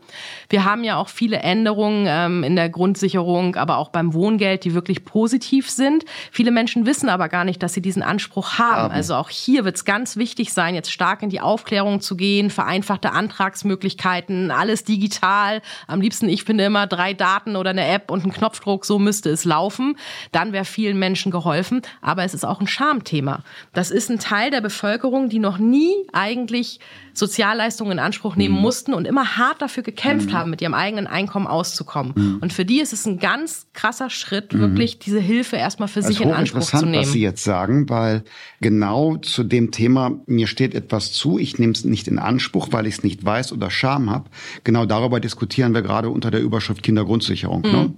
[0.50, 4.74] Wir haben ja auch viele Änderungen ähm, in der Grundsicherung, aber auch beim Wohngeld, die
[4.74, 6.04] wirklich positiv sind.
[6.32, 8.84] Viele Menschen wissen aber gar nicht, dass sie diesen Anspruch haben.
[8.84, 8.94] haben.
[8.94, 12.50] Also auch hier wird es ganz wichtig sein, jetzt stark in die Aufklärung zu gehen,
[12.50, 15.62] vereinfachte Antragsmöglichkeiten, alles digital.
[15.88, 19.30] Am liebsten, ich finde immer drei Daten oder eine App und ein Knopfdruck, so müsste
[19.30, 19.96] es laufen.
[20.32, 21.82] Dann wäre vielen Menschen geholfen.
[22.02, 23.44] Aber es ist auch ein Schamthema.
[23.74, 26.80] Das ist ein Teil der Bevölkerung, die noch nie eigentlich
[27.14, 28.62] Sozialleistungen in Anspruch nehmen mhm.
[28.62, 30.34] mussten und immer hart dafür gekämpft mhm.
[30.34, 32.14] haben, mit ihrem eigenen Einkommen auszukommen.
[32.16, 32.40] Mhm.
[32.42, 34.60] Und für die ist es ein ganz krasser Schritt, mhm.
[34.60, 37.04] wirklich diese Hilfe erstmal für sich in Anspruch zu nehmen.
[37.04, 38.24] was Sie jetzt sagen, weil
[38.62, 42.88] genau zu dem Thema, mir steht etwas zu, ich nehme es nicht in Anspruch, weil
[42.88, 44.30] ich es nicht weiß oder Scham habe.
[44.64, 47.62] Genau darüber diskutieren wir gerade unter der Überschrift Kindergrundsicherung.
[47.62, 47.72] Ne?
[47.72, 47.94] Mhm.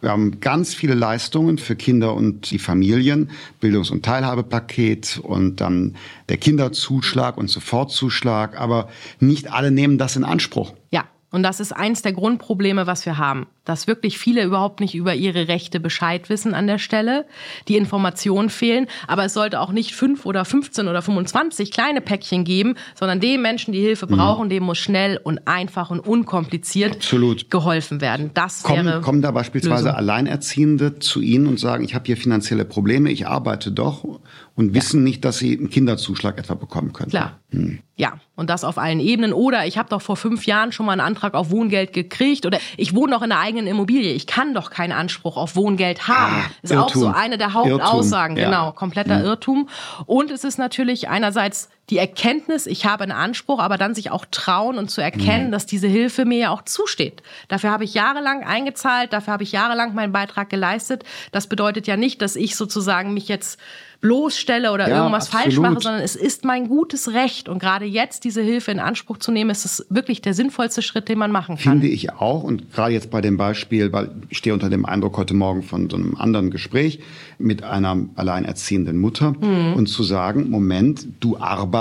[0.00, 5.96] Wir haben ganz viele Leistungen für Kinder und die Familien, Bildungs- und Teilhabepaket und dann
[6.28, 8.88] der Kinderzuschlag und Sofortzuschlag, aber
[9.20, 10.74] nicht alle nehmen das in Anspruch.
[10.90, 11.04] Ja.
[11.34, 15.14] Und das ist eins der Grundprobleme, was wir haben dass wirklich viele überhaupt nicht über
[15.14, 17.26] ihre Rechte Bescheid wissen an der Stelle,
[17.68, 18.86] die Informationen fehlen.
[19.06, 23.42] Aber es sollte auch nicht fünf oder 15 oder 25 kleine Päckchen geben, sondern den
[23.42, 24.16] Menschen, die Hilfe mhm.
[24.16, 24.50] brauchen, mhm.
[24.50, 27.50] dem muss schnell und einfach und unkompliziert Absolut.
[27.50, 28.30] geholfen werden.
[28.34, 29.96] Das kommen, wäre kommen da beispielsweise Lösung.
[29.96, 34.04] Alleinerziehende zu Ihnen und sagen, ich habe hier finanzielle Probleme, ich arbeite doch
[34.56, 34.74] und ja.
[34.74, 37.10] wissen nicht, dass sie einen Kinderzuschlag etwa bekommen können.
[37.10, 37.40] Klar.
[37.50, 37.80] Hm.
[37.96, 39.32] Ja, und das auf allen Ebenen.
[39.32, 42.58] Oder ich habe doch vor fünf Jahren schon mal einen Antrag auf Wohngeld gekriegt oder
[42.76, 44.12] ich wohne noch in einer eigenen eigenen Immobilie.
[44.12, 46.36] Ich kann doch keinen Anspruch auf Wohngeld haben.
[46.36, 46.84] Ah, ist Irrtum.
[46.84, 48.36] auch so eine der Hauptaussagen.
[48.36, 48.50] Irrtum.
[48.50, 49.24] Genau, kompletter mhm.
[49.24, 49.68] Irrtum.
[50.06, 54.24] Und es ist natürlich einerseits die Erkenntnis, ich habe einen Anspruch, aber dann sich auch
[54.30, 55.52] trauen und zu erkennen, mhm.
[55.52, 57.22] dass diese Hilfe mir ja auch zusteht.
[57.48, 61.04] Dafür habe ich jahrelang eingezahlt, dafür habe ich jahrelang meinen Beitrag geleistet.
[61.30, 63.58] Das bedeutet ja nicht, dass ich sozusagen mich jetzt
[64.00, 65.44] bloßstelle oder ja, irgendwas absolut.
[65.44, 67.48] falsch mache, sondern es ist mein gutes Recht.
[67.48, 71.08] Und gerade jetzt diese Hilfe in Anspruch zu nehmen, ist es wirklich der sinnvollste Schritt,
[71.08, 71.72] den man machen kann.
[71.80, 72.42] Finde ich auch.
[72.42, 75.88] Und gerade jetzt bei dem Beispiel, weil ich stehe unter dem Eindruck heute Morgen von
[75.88, 77.00] so einem anderen Gespräch
[77.38, 79.72] mit einer alleinerziehenden Mutter mhm.
[79.74, 81.73] und zu sagen, Moment, du arbeitest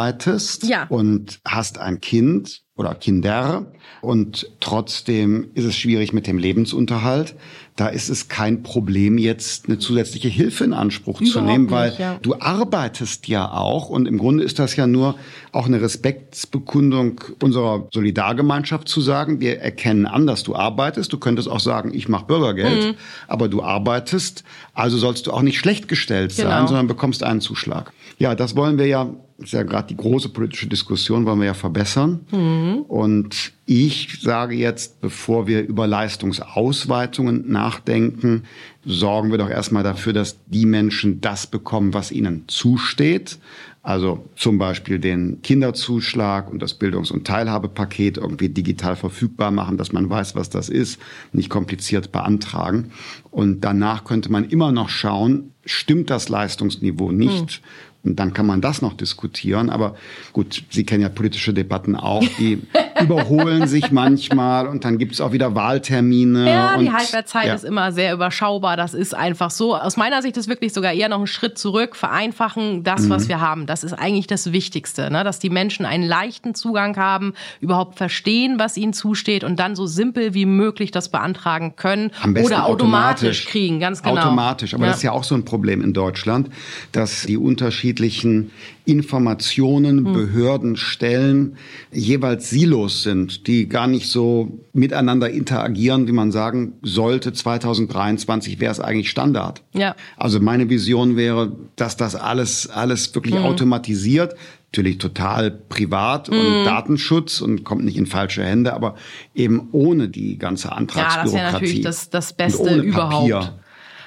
[0.67, 0.85] ja.
[0.89, 7.35] und hast ein Kind oder Kinder und trotzdem ist es schwierig mit dem Lebensunterhalt.
[7.75, 11.89] Da ist es kein Problem, jetzt eine zusätzliche Hilfe in Anspruch Überhaupt zu nehmen, weil
[11.89, 12.17] nicht, ja.
[12.21, 15.15] du arbeitest ja auch und im Grunde ist das ja nur
[15.51, 21.13] auch eine Respektsbekundung unserer Solidargemeinschaft zu sagen, wir erkennen an, dass du arbeitest.
[21.13, 22.93] Du könntest auch sagen, ich mache Bürgergeld, mhm.
[23.27, 26.49] aber du arbeitest, also sollst du auch nicht schlecht gestellt genau.
[26.49, 27.93] sein, sondern bekommst einen Zuschlag.
[28.17, 29.09] Ja, das wollen wir ja
[29.43, 32.21] ist ja gerade die große politische Diskussion, wollen wir ja verbessern.
[32.31, 32.81] Mhm.
[32.87, 38.43] Und ich sage jetzt, bevor wir über Leistungsausweitungen nachdenken,
[38.85, 43.39] sorgen wir doch erstmal dafür, dass die Menschen das bekommen, was ihnen zusteht.
[43.81, 49.91] Also zum Beispiel den Kinderzuschlag und das Bildungs- und Teilhabepaket irgendwie digital verfügbar machen, dass
[49.91, 51.01] man weiß, was das ist,
[51.33, 52.91] nicht kompliziert beantragen.
[53.29, 57.41] Und danach könnte man immer noch schauen, stimmt das Leistungsniveau nicht?
[57.41, 57.61] Und
[58.03, 59.69] dann kann man das noch diskutieren.
[59.69, 59.95] Aber
[60.33, 62.61] gut, Sie kennen ja politische Debatten auch, die
[63.03, 66.49] überholen sich manchmal und dann gibt es auch wieder Wahltermine.
[66.49, 67.53] Ja, und, die Halbwertszeit ja.
[67.53, 68.77] ist immer sehr überschaubar.
[68.77, 69.75] Das ist einfach so.
[69.75, 73.09] Aus meiner Sicht ist wirklich sogar eher noch ein Schritt zurück, vereinfachen das, mhm.
[73.09, 73.65] was wir haben.
[73.65, 75.23] Das ist eigentlich das Wichtigste, ne?
[75.23, 79.85] dass die Menschen einen leichten Zugang haben, überhaupt verstehen, was ihnen zusteht und dann so
[79.85, 83.79] simpel wie möglich das beantragen können oder automatisch, automatisch, kriegen.
[83.79, 84.21] Ganz genau.
[84.21, 84.73] Automatisch.
[84.73, 84.89] Aber ja.
[84.89, 86.49] das ist ja auch so ein Problem in Deutschland,
[86.91, 88.51] dass die unterschiedlichen
[88.85, 90.13] Informationen, hm.
[90.13, 91.57] Behörden, Stellen
[91.91, 97.33] jeweils Silos sind, die gar nicht so miteinander interagieren, wie man sagen sollte.
[97.33, 99.61] 2023 wäre es eigentlich Standard.
[99.73, 99.95] Ja.
[100.17, 103.43] Also meine Vision wäre, dass das alles, alles wirklich hm.
[103.43, 104.35] automatisiert
[104.73, 106.65] natürlich total privat und mm.
[106.65, 108.95] Datenschutz und kommt nicht in falsche Hände, aber
[109.35, 111.15] eben ohne die ganze Antragsbürokratie.
[111.15, 113.29] Ja, das wäre natürlich das, das Beste überhaupt.
[113.29, 113.53] Papier.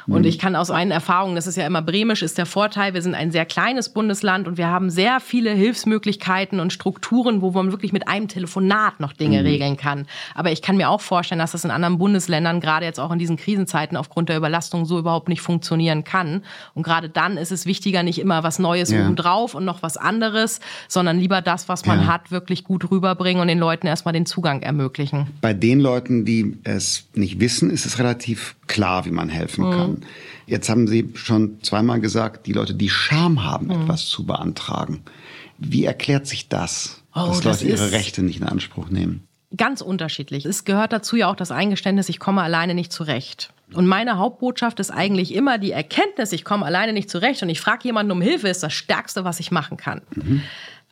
[0.07, 0.29] Und mhm.
[0.29, 3.14] ich kann aus meinen Erfahrungen, das ist ja immer bremisch, ist der Vorteil, wir sind
[3.14, 7.92] ein sehr kleines Bundesland und wir haben sehr viele Hilfsmöglichkeiten und Strukturen, wo man wirklich
[7.92, 9.47] mit einem Telefonat noch Dinge mhm.
[9.47, 10.07] regeln kann.
[10.35, 13.19] Aber ich kann mir auch vorstellen, dass das in anderen Bundesländern, gerade jetzt auch in
[13.19, 16.42] diesen Krisenzeiten aufgrund der Überlastung, so überhaupt nicht funktionieren kann.
[16.75, 19.05] Und gerade dann ist es wichtiger, nicht immer was Neues ja.
[19.05, 22.07] obendrauf und noch was anderes, sondern lieber das, was man ja.
[22.07, 25.27] hat, wirklich gut rüberbringen und den Leuten erstmal den Zugang ermöglichen.
[25.40, 29.71] Bei den Leuten, die es nicht wissen, ist es relativ klar, wie man helfen mhm.
[29.71, 29.95] kann.
[30.46, 33.82] Jetzt haben Sie schon zweimal gesagt, die Leute, die Scham haben, mhm.
[33.82, 35.02] etwas zu beantragen.
[35.59, 39.26] Wie erklärt sich das, oh, dass das Leute ihre Rechte nicht in Anspruch nehmen?
[39.56, 40.44] Ganz unterschiedlich.
[40.44, 43.52] Es gehört dazu ja auch das Eingeständnis, ich komme alleine nicht zurecht.
[43.72, 47.61] Und meine Hauptbotschaft ist eigentlich immer die Erkenntnis, ich komme alleine nicht zurecht und ich
[47.61, 50.02] frage jemanden um Hilfe, ist das Stärkste, was ich machen kann.
[50.14, 50.42] Mhm.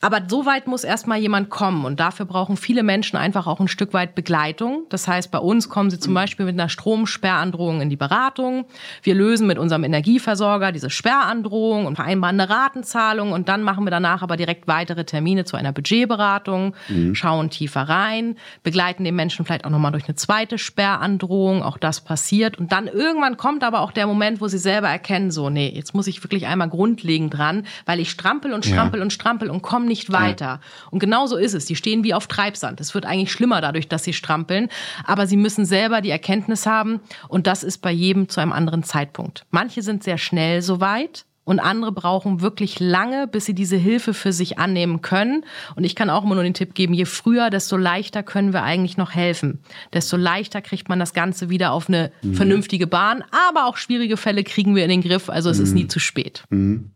[0.05, 3.69] Aber so weit muss erstmal jemand kommen und dafür brauchen viele Menschen einfach auch ein
[3.69, 4.85] Stück weit Begleitung.
[4.91, 8.67] Das heißt, bei uns kommen sie zum Beispiel mit einer Stromsperrandrohung in die Beratung.
[9.03, 13.91] Wir lösen mit unserem Energieversorger diese Sperrandrohung und vereinbaren eine Ratenzahlung und dann machen wir
[13.91, 17.15] danach aber direkt weitere Termine zu einer Budgetberatung, mhm.
[17.15, 21.63] schauen tiefer rein, begleiten den Menschen vielleicht auch nochmal durch eine zweite Sperrandrohung.
[21.63, 25.31] Auch das passiert und dann irgendwann kommt aber auch der Moment, wo sie selber erkennen,
[25.31, 29.05] so, nee, jetzt muss ich wirklich einmal grundlegend dran, weil ich strampel und strampel ja.
[29.05, 30.45] und strampel und komme nicht weiter.
[30.45, 30.61] Ja.
[30.91, 31.65] Und genau so ist es.
[31.67, 32.81] Die stehen wie auf Treibsand.
[32.81, 34.69] Es wird eigentlich schlimmer dadurch, dass sie strampeln.
[35.05, 37.01] Aber sie müssen selber die Erkenntnis haben.
[37.29, 39.47] Und das ist bei jedem zu einem anderen Zeitpunkt.
[39.51, 41.25] Manche sind sehr schnell so weit.
[41.45, 45.45] Und andere brauchen wirklich lange, bis sie diese Hilfe für sich annehmen können.
[45.77, 48.63] Und ich kann auch immer nur den Tipp geben, je früher, desto leichter können wir
[48.63, 49.59] eigentlich noch helfen.
[49.93, 52.35] Desto leichter kriegt man das Ganze wieder auf eine mhm.
[52.35, 53.23] vernünftige Bahn.
[53.51, 55.29] Aber auch schwierige Fälle kriegen wir in den Griff.
[55.29, 55.65] Also es mhm.
[55.65, 56.45] ist nie zu spät.
[56.49, 56.91] Mhm.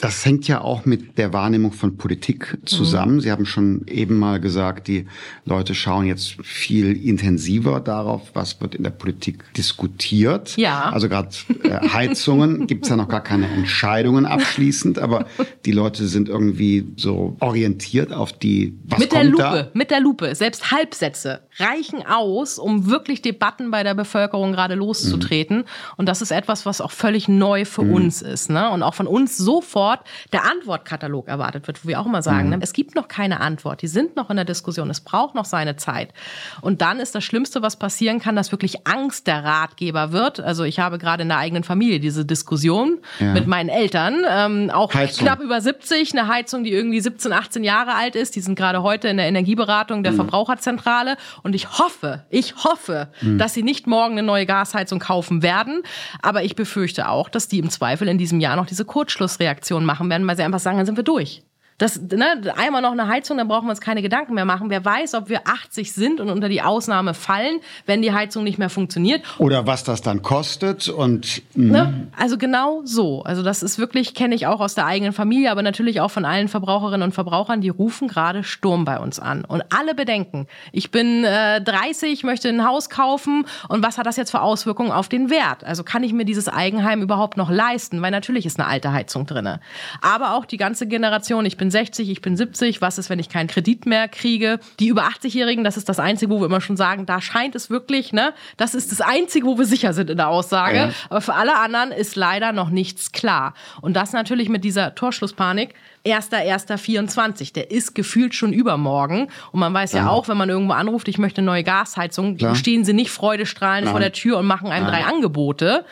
[0.00, 3.16] Das hängt ja auch mit der Wahrnehmung von Politik zusammen.
[3.16, 3.20] Mhm.
[3.20, 5.06] Sie haben schon eben mal gesagt, die
[5.44, 10.56] Leute schauen jetzt viel intensiver darauf, was wird in der Politik diskutiert.
[10.56, 10.90] Ja.
[10.90, 11.30] Also gerade
[11.64, 15.26] äh, Heizungen gibt es ja noch gar keine Entscheidungen abschließend, aber
[15.64, 19.70] die Leute sind irgendwie so orientiert auf die, was mit kommt der Lupe, da?
[19.74, 20.34] Mit der Lupe.
[20.34, 25.58] Selbst Halbsätze reichen aus, um wirklich Debatten bei der Bevölkerung gerade loszutreten.
[25.58, 25.64] Mhm.
[25.96, 27.94] Und das ist etwas, was auch völlig neu für mhm.
[27.94, 28.50] uns ist.
[28.50, 28.70] Ne?
[28.70, 30.00] Und auch von uns sofort
[30.32, 32.56] der Antwortkatalog erwartet wird, wo wir auch immer sagen, mhm.
[32.56, 35.44] ne, es gibt noch keine Antwort, die sind noch in der Diskussion, es braucht noch
[35.44, 36.12] seine Zeit.
[36.60, 40.40] Und dann ist das Schlimmste, was passieren kann, dass wirklich Angst der Ratgeber wird.
[40.40, 43.32] Also ich habe gerade in der eigenen Familie diese Diskussion ja.
[43.32, 45.26] mit meinen Eltern, ähm, auch Heizung.
[45.26, 48.36] knapp über 70, eine Heizung, die irgendwie 17, 18 Jahre alt ist.
[48.36, 50.16] Die sind gerade heute in der Energieberatung der mhm.
[50.16, 51.16] Verbraucherzentrale.
[51.42, 53.38] Und ich hoffe, ich hoffe, mhm.
[53.38, 55.82] dass sie nicht morgen eine neue Gasheizung kaufen werden.
[56.22, 60.10] Aber ich befürchte auch, dass die im Zweifel in diesem Jahr noch diese Kurzschlussreaktion machen
[60.10, 61.42] werden, weil sie einfach sagen, dann sind wir durch.
[61.78, 64.68] Das, ne, einmal noch eine Heizung, dann brauchen wir uns keine Gedanken mehr machen.
[64.68, 68.58] Wer weiß, ob wir 80 sind und unter die Ausnahme fallen, wenn die Heizung nicht
[68.58, 69.22] mehr funktioniert.
[69.38, 71.42] Oder was das dann kostet und.
[71.54, 72.08] Ne?
[72.16, 73.22] Also genau so.
[73.22, 76.24] Also das ist wirklich, kenne ich auch aus der eigenen Familie, aber natürlich auch von
[76.24, 79.44] allen Verbraucherinnen und Verbrauchern, die rufen gerade Sturm bei uns an.
[79.44, 84.16] Und alle bedenken, ich bin äh, 30, möchte ein Haus kaufen und was hat das
[84.16, 85.62] jetzt für Auswirkungen auf den Wert?
[85.62, 88.02] Also kann ich mir dieses Eigenheim überhaupt noch leisten?
[88.02, 89.60] Weil natürlich ist eine alte Heizung drinne.
[90.02, 93.18] Aber auch die ganze Generation, ich bin bin 60, ich bin 70, was ist, wenn
[93.18, 94.58] ich keinen Kredit mehr kriege?
[94.80, 97.68] Die über 80-Jährigen, das ist das Einzige, wo wir immer schon sagen, da scheint es
[97.68, 98.32] wirklich, ne?
[98.56, 100.76] Das ist das Einzige, wo wir sicher sind in der Aussage.
[100.76, 100.90] Ja.
[101.10, 103.52] Aber für alle anderen ist leider noch nichts klar.
[103.82, 105.74] Und das natürlich mit dieser Torschlusspanik.
[106.12, 109.28] 1.1.24, der ist gefühlt schon übermorgen.
[109.52, 112.36] Und man weiß ja, ja auch, wenn man irgendwo anruft, ich möchte eine neue Gasheizung,
[112.36, 112.54] Klar.
[112.54, 113.92] stehen sie nicht freudestrahlend Nein.
[113.92, 115.02] vor der Tür und machen einem Nein.
[115.02, 115.84] drei Angebote.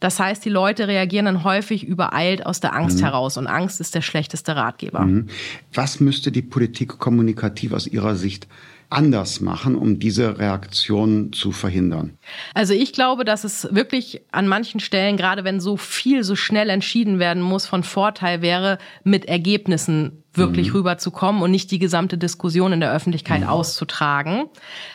[0.00, 3.04] Das heißt, die Leute reagieren dann häufig übereilt aus der Angst mhm.
[3.04, 3.36] heraus.
[3.36, 5.00] Und Angst ist der schlechteste Ratgeber.
[5.00, 5.28] Mhm.
[5.72, 8.46] Was müsste die Politik kommunikativ aus Ihrer Sicht
[8.94, 12.18] anders machen, um diese Reaktion zu verhindern?
[12.54, 16.70] Also ich glaube, dass es wirklich an manchen Stellen, gerade wenn so viel so schnell
[16.70, 20.76] entschieden werden muss, von Vorteil wäre, mit Ergebnissen wirklich mhm.
[20.76, 23.48] rüberzukommen und nicht die gesamte Diskussion in der Öffentlichkeit mhm.
[23.48, 24.46] auszutragen.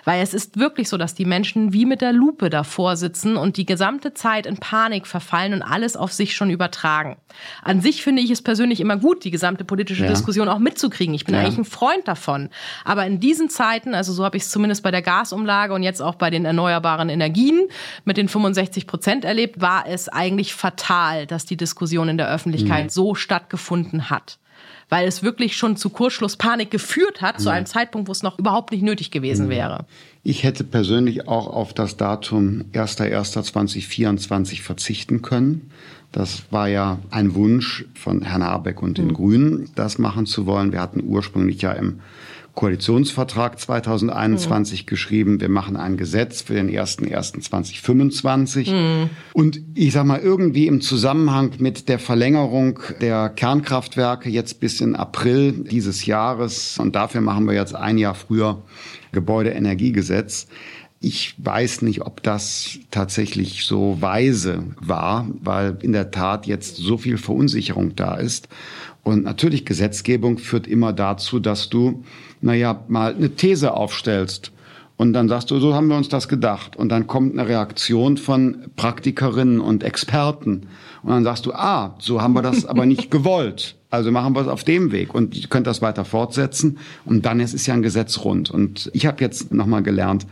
[0.06, 3.58] Weil es ist wirklich so, dass die Menschen wie mit der Lupe davor sitzen und
[3.58, 7.18] die gesamte Zeit in Panik verfallen und alles auf sich schon übertragen.
[7.64, 10.10] An sich finde ich es persönlich immer gut, die gesamte politische ja.
[10.10, 11.14] Diskussion auch mitzukriegen.
[11.14, 11.42] Ich bin ja.
[11.42, 12.50] eigentlich ein Freund davon.
[12.84, 16.02] Aber in diesen Zeiten, also so habe ich es zumindest bei der Gasumlage und jetzt
[16.02, 17.68] auch bei den erneuerbaren Energien
[18.06, 22.86] mit den 65 Prozent erlebt, war es eigentlich fatal, dass die Diskussion in der Öffentlichkeit
[22.86, 22.90] mhm.
[22.90, 24.40] so stattgefunden hat
[24.90, 27.40] weil es wirklich schon zu Kursschlusspanik geführt hat, ja.
[27.40, 29.86] zu einem Zeitpunkt, wo es noch überhaupt nicht nötig gewesen wäre.
[30.24, 35.72] Ich hätte persönlich auch auf das Datum 1.1.2024 verzichten können.
[36.12, 39.14] Das war ja ein Wunsch von Herrn Habeck und den mhm.
[39.14, 40.72] Grünen, das machen zu wollen.
[40.72, 42.00] Wir hatten ursprünglich ja im
[42.60, 44.86] Koalitionsvertrag 2021 mhm.
[44.86, 48.70] geschrieben, wir machen ein Gesetz für den 01.01.2025.
[48.70, 49.10] Mhm.
[49.32, 54.98] Und ich sag mal, irgendwie im Zusammenhang mit der Verlängerung der Kernkraftwerke jetzt bis in
[54.98, 58.62] April dieses Jahres, und dafür machen wir jetzt ein Jahr früher
[59.14, 60.48] Gebäudeenergiegesetz,
[61.00, 66.98] ich weiß nicht, ob das tatsächlich so weise war, weil in der Tat jetzt so
[66.98, 68.50] viel Verunsicherung da ist.
[69.02, 72.04] Und natürlich Gesetzgebung führt immer dazu, dass du
[72.42, 74.52] naja, mal eine These aufstellst.
[74.98, 76.76] Und dann sagst du, so haben wir uns das gedacht.
[76.76, 80.68] Und dann kommt eine Reaktion von Praktikerinnen und Experten.
[81.04, 83.76] Und dann sagst du, ah, so haben wir das aber nicht gewollt.
[83.90, 86.78] Also machen wir es auf dem Weg und ihr könnt das weiter fortsetzen.
[87.06, 88.52] Und dann ist es ja ein Gesetz rund.
[88.52, 90.28] Und ich habe jetzt nochmal gelernt,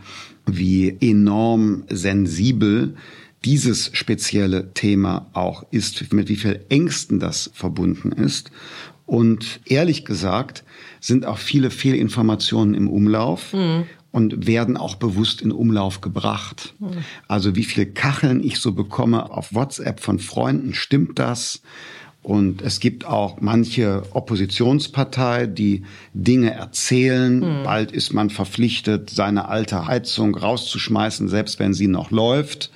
[0.46, 2.94] wie enorm sensibel
[3.44, 8.50] dieses spezielle Thema auch ist, mit wie viel Ängsten das verbunden ist.
[9.08, 10.64] Und ehrlich gesagt
[11.00, 13.52] sind auch viele Fehlinformationen im Umlauf.
[13.52, 16.74] Mhm und werden auch bewusst in Umlauf gebracht.
[17.28, 21.60] Also wie viel Kacheln ich so bekomme auf WhatsApp von Freunden, stimmt das?
[22.22, 25.84] Und es gibt auch manche Oppositionspartei, die
[26.14, 27.38] Dinge erzählen.
[27.38, 27.64] Mhm.
[27.64, 32.70] Bald ist man verpflichtet, seine alte Heizung rauszuschmeißen, selbst wenn sie noch läuft.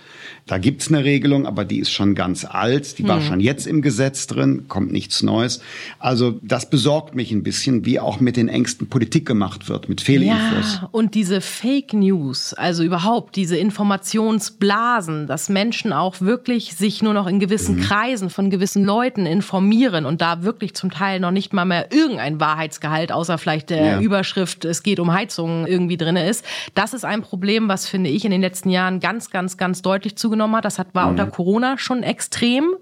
[0.46, 2.98] Da gibt's eine Regelung, aber die ist schon ganz alt.
[2.98, 3.26] Die war hm.
[3.26, 5.60] schon jetzt im Gesetz drin, kommt nichts Neues.
[6.00, 10.00] Also das besorgt mich ein bisschen, wie auch mit den Ängsten Politik gemacht wird, mit
[10.00, 10.80] Fehlinfos.
[10.82, 17.14] Ja, und diese Fake News, also überhaupt diese Informationsblasen, dass Menschen auch wirklich sich nur
[17.14, 17.82] noch in gewissen mhm.
[17.82, 22.40] Kreisen von gewissen Leuten informieren und da wirklich zum Teil noch nicht mal mehr irgendein
[22.40, 24.00] Wahrheitsgehalt, außer vielleicht der ja.
[24.00, 26.44] Überschrift, es geht um Heizungen irgendwie drinne ist.
[26.74, 30.16] Das ist ein Problem, was finde ich in den letzten Jahren ganz, ganz, ganz deutlich
[30.16, 30.64] zu zugenommen hat.
[30.64, 31.10] Das hat, war mhm.
[31.10, 32.74] unter Corona schon extrem.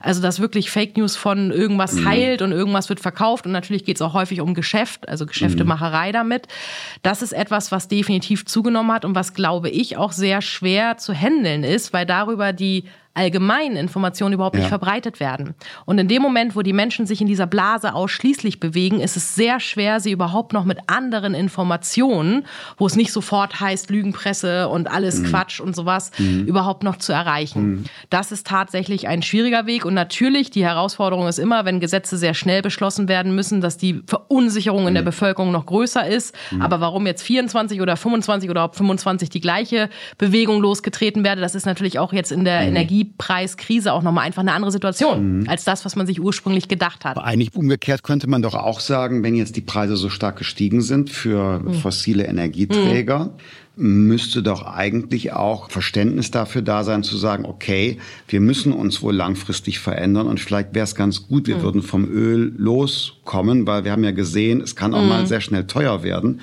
[0.00, 2.08] Also, dass wirklich Fake News von irgendwas mhm.
[2.08, 3.46] heilt und irgendwas wird verkauft.
[3.46, 6.12] Und natürlich geht es auch häufig um Geschäft, also Geschäftemacherei mhm.
[6.12, 6.48] damit.
[7.02, 11.14] Das ist etwas, was definitiv zugenommen hat und was, glaube ich, auch sehr schwer zu
[11.14, 12.84] handeln ist, weil darüber die
[13.14, 14.60] allgemeinen Informationen überhaupt ja.
[14.60, 15.54] nicht verbreitet werden.
[15.84, 19.34] Und in dem Moment, wo die Menschen sich in dieser Blase ausschließlich bewegen, ist es
[19.34, 22.46] sehr schwer, sie überhaupt noch mit anderen Informationen,
[22.78, 25.26] wo es nicht sofort heißt Lügenpresse und alles mhm.
[25.26, 26.46] Quatsch und sowas, mhm.
[26.46, 27.62] überhaupt noch zu erreichen.
[27.62, 27.84] Mhm.
[28.10, 29.84] Das ist tatsächlich ein schwieriger Weg.
[29.84, 34.02] Und natürlich, die Herausforderung ist immer, wenn Gesetze sehr schnell beschlossen werden müssen, dass die
[34.06, 35.06] Verunsicherung in der mhm.
[35.06, 36.34] Bevölkerung noch größer ist.
[36.52, 36.62] Mhm.
[36.62, 41.56] Aber warum jetzt 24 oder 25 oder ob 25 die gleiche Bewegung losgetreten werde, das
[41.56, 42.68] ist natürlich auch jetzt in der mhm.
[42.68, 45.48] Energie Energiepreiskrise auch nochmal einfach eine andere Situation mhm.
[45.48, 47.16] als das, was man sich ursprünglich gedacht hat.
[47.16, 50.82] Aber eigentlich umgekehrt könnte man doch auch sagen, wenn jetzt die Preise so stark gestiegen
[50.82, 51.74] sind für mhm.
[51.74, 53.30] fossile Energieträger, mhm
[53.76, 57.98] müsste doch eigentlich auch Verständnis dafür da sein, zu sagen, okay,
[58.28, 61.62] wir müssen uns wohl langfristig verändern und vielleicht wäre es ganz gut, wir mhm.
[61.62, 65.08] würden vom Öl loskommen, weil wir haben ja gesehen, es kann auch mhm.
[65.08, 66.40] mal sehr schnell teuer werden.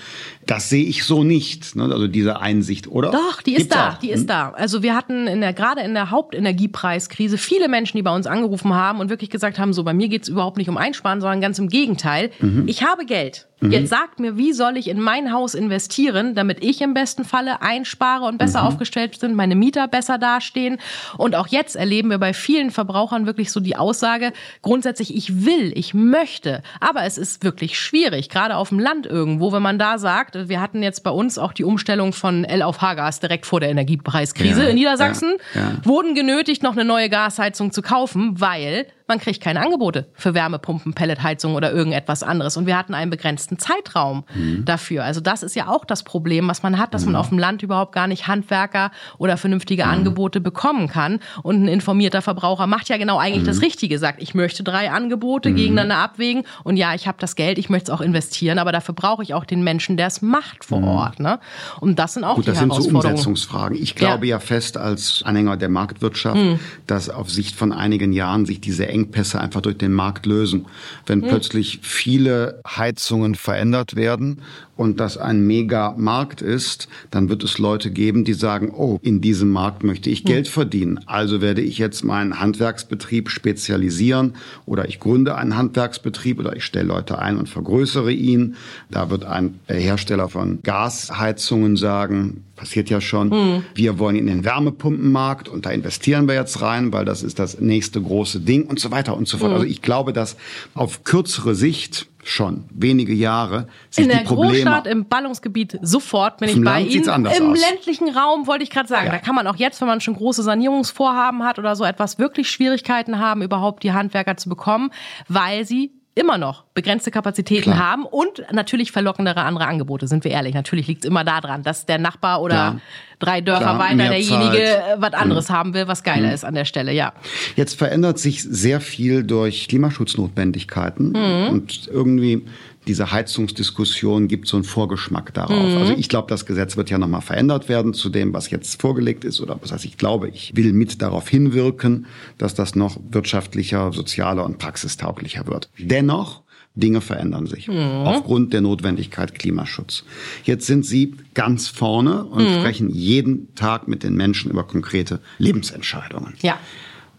[0.47, 1.83] Das sehe ich so nicht, ne?
[1.83, 3.11] also diese Einsicht, oder?
[3.11, 3.97] Doch, die ist Gibt's da, auch?
[3.97, 4.27] die ist hm?
[4.27, 4.49] da.
[4.51, 8.73] Also wir hatten in der, gerade in der Hauptenergiepreiskrise viele Menschen, die bei uns angerufen
[8.73, 11.41] haben und wirklich gesagt haben, so bei mir geht es überhaupt nicht um Einsparen, sondern
[11.41, 12.31] ganz im Gegenteil.
[12.39, 12.63] Mhm.
[12.67, 13.47] Ich habe Geld.
[13.59, 13.71] Mhm.
[13.71, 17.61] Jetzt sagt mir, wie soll ich in mein Haus investieren, damit ich im besten Falle
[17.61, 18.67] einspare und besser mhm.
[18.67, 20.77] aufgestellt bin, meine Mieter besser dastehen.
[21.17, 25.71] Und auch jetzt erleben wir bei vielen Verbrauchern wirklich so die Aussage, grundsätzlich, ich will,
[25.75, 29.97] ich möchte, aber es ist wirklich schwierig, gerade auf dem Land irgendwo, wenn man da
[29.97, 33.59] sagt, wir hatten jetzt bei uns auch die Umstellung von L auf H-Gas direkt vor
[33.59, 35.85] der Energiepreiskrise ja, in Niedersachsen, ja, ja.
[35.85, 40.93] wurden genötigt, noch eine neue Gasheizung zu kaufen, weil man kriegt keine Angebote für Wärmepumpen,
[40.93, 42.57] Pelletheizung oder irgendetwas anderes.
[42.57, 44.65] Und wir hatten einen begrenzten Zeitraum mhm.
[44.65, 45.05] dafür.
[45.05, 47.13] Also das ist ja auch das Problem, was man hat, dass mhm.
[47.13, 49.91] man auf dem Land überhaupt gar nicht Handwerker oder vernünftige mhm.
[49.91, 51.19] Angebote bekommen kann.
[51.41, 53.63] Und ein informierter Verbraucher macht ja genau eigentlich das mhm.
[53.63, 55.55] Richtige, sagt, ich möchte drei Angebote mhm.
[55.55, 58.93] gegeneinander abwägen und ja, ich habe das Geld, ich möchte es auch investieren, aber dafür
[58.93, 60.87] brauche ich auch den Menschen, der es macht vor mhm.
[60.87, 61.19] Ort.
[61.19, 61.39] Ne?
[61.79, 63.77] Und das sind auch Gut, die das sind so Umsetzungsfragen.
[63.81, 64.35] Ich glaube ja.
[64.35, 66.39] ja fest als Anhänger der Marktwirtschaft,
[66.87, 70.65] dass auf Sicht von einigen Jahren sich diese Engpässe einfach durch den Markt lösen.
[71.05, 71.27] Wenn mhm.
[71.27, 74.41] plötzlich viele Heizungen verändert werden
[74.77, 79.49] und das ein Mega-Markt ist, dann wird es Leute geben, die sagen, oh, in diesem
[79.49, 80.99] Markt möchte ich Geld verdienen.
[81.05, 86.87] Also werde ich jetzt meinen Handwerksbetrieb spezialisieren oder ich gründe einen Handwerksbetrieb oder ich stelle
[86.87, 88.55] Leute ein und vergrößere ihn.
[88.91, 93.63] Da wird ein Hersteller von Gasheizungen sagen, passiert ja schon, mhm.
[93.73, 97.59] wir wollen in den Wärmepumpenmarkt und da investieren wir jetzt rein, weil das ist das
[97.59, 99.51] nächste große Ding und so weiter und so fort.
[99.51, 99.55] Mhm.
[99.57, 100.35] Also ich glaube, dass
[100.73, 106.37] auf kürzere Sicht schon wenige Jahre sich in der die Probleme Großstadt im Ballungsgebiet sofort
[106.37, 107.25] bin ich bei Land Ihnen.
[107.25, 107.59] Im aus.
[107.59, 109.11] ländlichen Raum wollte ich gerade sagen, ja.
[109.11, 112.49] da kann man auch jetzt, wenn man schon große Sanierungsvorhaben hat oder so etwas, wirklich
[112.49, 114.91] Schwierigkeiten haben, überhaupt die Handwerker zu bekommen,
[115.27, 117.77] weil sie immer noch begrenzte Kapazitäten Klar.
[117.77, 120.53] haben und natürlich verlockendere andere Angebote, sind wir ehrlich.
[120.53, 122.81] Natürlich liegt es immer daran, dass der Nachbar oder Klar.
[123.19, 125.01] drei Dörfer Klar, weiter derjenige Zeit.
[125.01, 125.53] was anderes mhm.
[125.53, 126.33] haben will, was geiler mhm.
[126.33, 127.13] ist an der Stelle, ja.
[127.55, 131.49] Jetzt verändert sich sehr viel durch Klimaschutznotwendigkeiten mhm.
[131.49, 132.45] und irgendwie
[132.87, 135.71] diese Heizungsdiskussion gibt so einen Vorgeschmack darauf.
[135.71, 135.77] Mhm.
[135.77, 139.23] Also ich glaube, das Gesetz wird ja nochmal verändert werden zu dem, was jetzt vorgelegt
[139.23, 139.41] ist.
[139.41, 142.05] Oder was heißt, ich glaube, ich will mit darauf hinwirken,
[142.37, 145.69] dass das noch wirtschaftlicher, sozialer und praxistauglicher wird.
[145.77, 146.41] Dennoch
[146.77, 147.75] Dinge verändern sich mhm.
[148.05, 150.03] aufgrund der Notwendigkeit Klimaschutz.
[150.43, 152.59] Jetzt sind Sie ganz vorne und mhm.
[152.59, 156.35] sprechen jeden Tag mit den Menschen über konkrete Lebensentscheidungen.
[156.41, 156.59] Ja.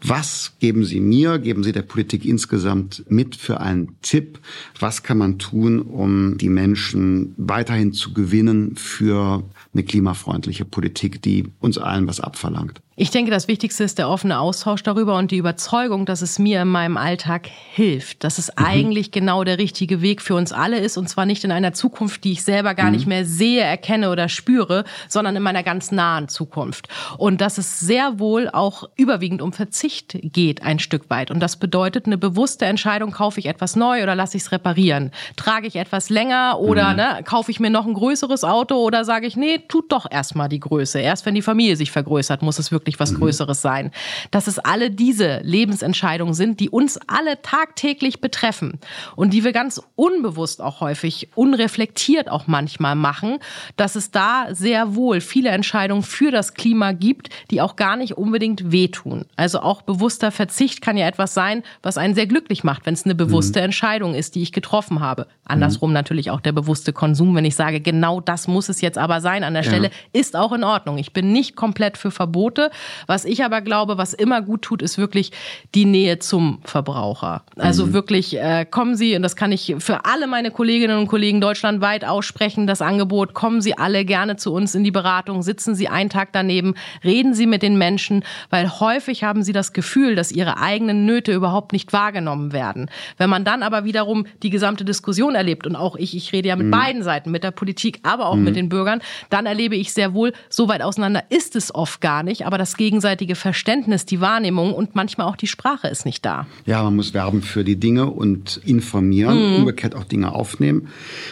[0.00, 4.38] Was geben Sie mir, geben Sie der Politik insgesamt mit für einen Tipp?
[4.78, 9.42] Was kann man tun, um die Menschen weiterhin zu gewinnen für
[9.74, 12.80] eine klimafreundliche Politik, die uns allen was abverlangt?
[13.00, 16.62] Ich denke, das Wichtigste ist der offene Austausch darüber und die Überzeugung, dass es mir
[16.62, 18.64] in meinem Alltag hilft, dass es mhm.
[18.64, 22.24] eigentlich genau der richtige Weg für uns alle ist und zwar nicht in einer Zukunft,
[22.24, 22.92] die ich selber gar mhm.
[22.92, 26.88] nicht mehr sehe, erkenne oder spüre, sondern in meiner ganz nahen Zukunft.
[27.18, 31.30] Und dass es sehr wohl auch überwiegend um Verzicht geht, ein Stück weit.
[31.30, 35.12] Und das bedeutet eine bewusste Entscheidung, kaufe ich etwas neu oder lasse ich es reparieren?
[35.36, 36.96] Trage ich etwas länger oder mhm.
[36.96, 40.48] ne, kaufe ich mir noch ein größeres Auto oder sage ich, nee, tut doch erstmal
[40.48, 40.98] die Größe.
[40.98, 43.18] Erst wenn die Familie sich vergrößert, muss es wirklich wirklich was mhm.
[43.18, 43.90] Größeres sein.
[44.30, 48.78] Dass es alle diese Lebensentscheidungen sind, die uns alle tagtäglich betreffen
[49.16, 53.38] und die wir ganz unbewusst auch häufig, unreflektiert auch manchmal machen,
[53.76, 58.16] dass es da sehr wohl viele Entscheidungen für das Klima gibt, die auch gar nicht
[58.16, 59.26] unbedingt wehtun.
[59.36, 63.04] Also auch bewusster Verzicht kann ja etwas sein, was einen sehr glücklich macht, wenn es
[63.04, 63.66] eine bewusste mhm.
[63.66, 65.26] Entscheidung ist, die ich getroffen habe.
[65.44, 65.94] Andersrum mhm.
[65.94, 69.44] natürlich auch der bewusste Konsum, wenn ich sage, genau das muss es jetzt aber sein
[69.44, 69.68] an der ja.
[69.68, 70.98] Stelle, ist auch in Ordnung.
[70.98, 72.70] Ich bin nicht komplett für Verbote,
[73.06, 75.32] was ich aber glaube, was immer gut tut, ist wirklich
[75.74, 77.42] die Nähe zum Verbraucher.
[77.56, 77.92] Also mhm.
[77.92, 82.04] wirklich äh, kommen Sie, und das kann ich für alle meine Kolleginnen und Kollegen deutschlandweit
[82.04, 86.10] aussprechen, das Angebot, kommen Sie alle gerne zu uns in die Beratung, sitzen Sie einen
[86.10, 86.74] Tag daneben,
[87.04, 91.32] reden Sie mit den Menschen, weil häufig haben Sie das Gefühl, dass Ihre eigenen Nöte
[91.32, 92.90] überhaupt nicht wahrgenommen werden.
[93.16, 96.56] Wenn man dann aber wiederum die gesamte Diskussion erlebt, und auch ich, ich rede ja
[96.56, 96.72] mit mhm.
[96.72, 98.44] beiden Seiten, mit der Politik, aber auch mhm.
[98.44, 99.00] mit den Bürgern,
[99.30, 102.67] dann erlebe ich sehr wohl, so weit auseinander ist es oft gar nicht, aber das
[102.68, 106.46] das gegenseitige Verständnis, die Wahrnehmung und manchmal auch die Sprache ist nicht da.
[106.66, 109.56] Ja, man muss werben für die Dinge und informieren, mhm.
[109.56, 110.88] umgekehrt auch Dinge aufnehmen.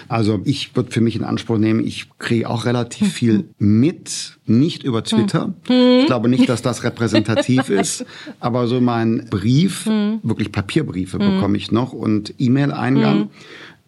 [0.08, 4.82] Also ich würde für mich in Anspruch nehmen, ich kriege auch relativ viel mit, nicht
[4.82, 5.48] über Twitter.
[5.68, 6.00] Mhm.
[6.00, 8.06] Ich glaube nicht, dass das repräsentativ ist,
[8.40, 10.20] aber so mein Brief, mhm.
[10.22, 11.34] wirklich Papierbriefe mhm.
[11.34, 13.28] bekomme ich noch und E-Mail-Eingang.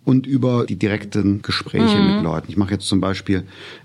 [0.08, 2.14] Mhm und über die direkten Gespräche mhm.
[2.14, 2.46] mit Leuten.
[2.48, 3.42] Ich mache jetzt zum Beispiel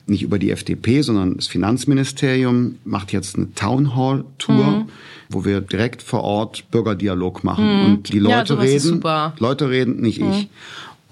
[0.08, 4.86] nicht über die FDP, sondern das Finanzministerium macht jetzt eine Town Hall Tour, mhm.
[5.28, 7.86] wo wir direkt vor Ort Bürgerdialog machen mhm.
[7.86, 9.04] und die Leute ja, reden.
[9.40, 10.48] Leute reden, nicht ich.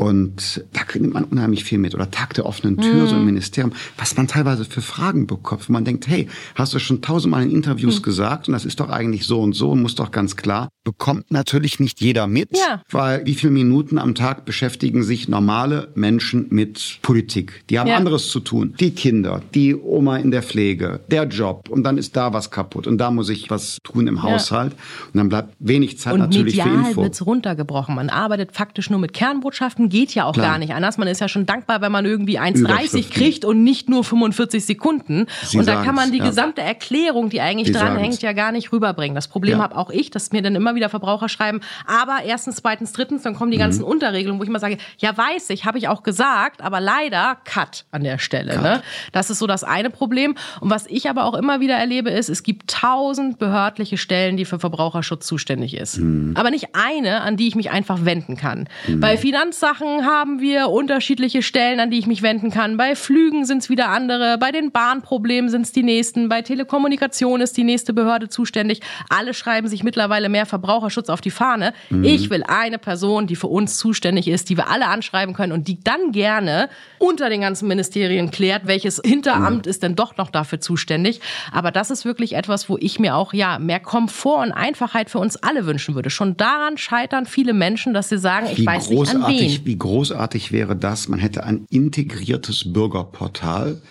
[0.02, 0.08] Mhm.
[0.08, 1.96] Und da kriegt man unheimlich viel mit.
[1.96, 3.08] Oder Tag der offenen Tür, mhm.
[3.08, 6.80] so im Ministerium, was man teilweise für Fragen bekommt, wo man denkt, hey, hast du
[6.80, 8.04] schon tausendmal in Interviews mhm.
[8.04, 10.70] gesagt und das ist doch eigentlich so und so und muss doch ganz klar.
[10.84, 12.82] Bekommt natürlich nicht jeder mit, ja.
[12.90, 17.64] weil wie viele Minuten am Tag beschäftigen sich normale Menschen mit Politik?
[17.70, 17.98] Die haben ja.
[17.98, 18.74] anderes zu tun.
[18.80, 22.88] Die Kinder, die Oma in der Pflege, der Job und dann ist da was kaputt
[22.88, 24.74] und da muss ich was tun im Haushalt
[25.14, 27.02] und dann bleibt wenig Zeit und natürlich für Info.
[27.02, 27.94] Und wird's runtergebrochen.
[27.94, 30.48] Man arbeitet faktisch nur mit Kernbotschaften geht ja auch Klar.
[30.48, 30.98] gar nicht anders.
[30.98, 35.28] Man ist ja schon dankbar, wenn man irgendwie 1,30 kriegt und nicht nur 45 Sekunden.
[35.44, 36.26] Sie und da kann man die ja.
[36.26, 39.14] gesamte Erklärung, die eigentlich Sie dranhängt, ja gar nicht rüberbringen.
[39.14, 39.64] Das Problem ja.
[39.64, 43.36] habe auch ich, dass mir dann immer wieder Verbraucher schreiben, aber erstens, zweitens, drittens, dann
[43.36, 43.62] kommen die mhm.
[43.62, 47.38] ganzen Unterregelungen, wo ich immer sage, ja weiß ich, habe ich auch gesagt, aber leider
[47.44, 48.62] Cut an der Stelle.
[48.62, 48.82] Ne?
[49.12, 50.36] Das ist so das eine Problem.
[50.62, 54.46] Und was ich aber auch immer wieder erlebe, ist, es gibt tausend behördliche Stellen, die
[54.46, 55.98] für Verbraucherschutz zuständig ist.
[55.98, 56.34] Mhm.
[56.36, 58.68] Aber nicht eine, an die ich mich einfach wenden kann.
[58.88, 59.00] Mhm.
[59.00, 62.76] Bei Finanzsachen Sachen haben wir unterschiedliche Stellen, an die ich mich wenden kann.
[62.76, 67.40] Bei Flügen sind es wieder andere, bei den Bahnproblemen sind es die nächsten, bei Telekommunikation
[67.40, 68.82] ist die nächste Behörde zuständig.
[69.08, 71.74] Alle schreiben sich mittlerweile mehr Verbraucherschutz auf die Fahne.
[71.90, 72.04] Mhm.
[72.04, 75.70] Ich will eine Person, die für uns zuständig ist, die wir alle anschreiben können und
[75.70, 76.68] die dann gerne
[77.00, 79.70] unter den ganzen Ministerien klärt, welches Hinteramt mhm.
[79.70, 81.22] ist denn doch noch dafür zuständig.
[81.54, 85.20] Aber das ist wirklich etwas, wo ich mir auch ja mehr Komfort und Einfachheit für
[85.20, 86.10] uns alle wünschen würde.
[86.10, 89.78] Schon daran scheitern viele Menschen, dass sie sagen, ich Wie weiß nicht an wen wie
[89.78, 91.08] großartig wäre das?
[91.08, 93.82] Man hätte ein integriertes Bürgerportal,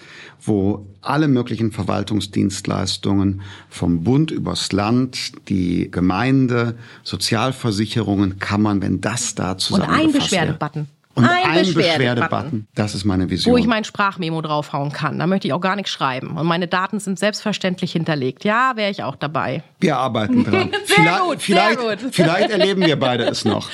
[0.41, 9.59] wo alle möglichen Verwaltungsdienstleistungen vom Bund übers Land, die Gemeinde, Sozialversicherungen, Kammern, wenn das da
[9.59, 10.89] zusammengefasst Und ein Beschwerdebutton.
[11.14, 12.68] Und ein, ein Beschwerdebutton.
[12.74, 13.52] Das ist meine Vision.
[13.52, 15.18] Wo ich mein Sprachmemo draufhauen kann.
[15.18, 16.36] Da möchte ich auch gar nichts schreiben.
[16.36, 18.44] Und meine Daten sind selbstverständlich hinterlegt.
[18.44, 19.62] Ja, wäre ich auch dabei.
[19.80, 20.70] Wir arbeiten dran.
[20.84, 22.14] sehr vielleicht, gut, vielleicht, sehr gut.
[22.14, 23.68] vielleicht erleben wir beide es noch.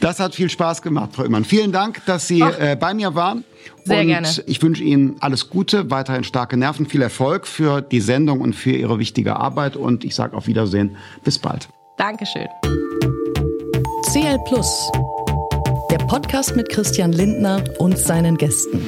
[0.00, 1.44] Das hat viel Spaß gemacht, Frau Immann.
[1.44, 3.44] Vielen Dank, dass Sie äh, bei mir waren.
[3.84, 4.28] Sehr und gerne.
[4.46, 8.72] ich wünsche Ihnen alles Gute, weiterhin starke Nerven, viel Erfolg für die Sendung und für
[8.72, 9.76] Ihre wichtige Arbeit.
[9.76, 10.96] Und ich sage auf Wiedersehen.
[11.24, 11.68] Bis bald.
[11.96, 12.48] Dankeschön.
[14.12, 14.90] CL Plus
[15.90, 18.84] der Podcast mit Christian Lindner und seinen Gästen.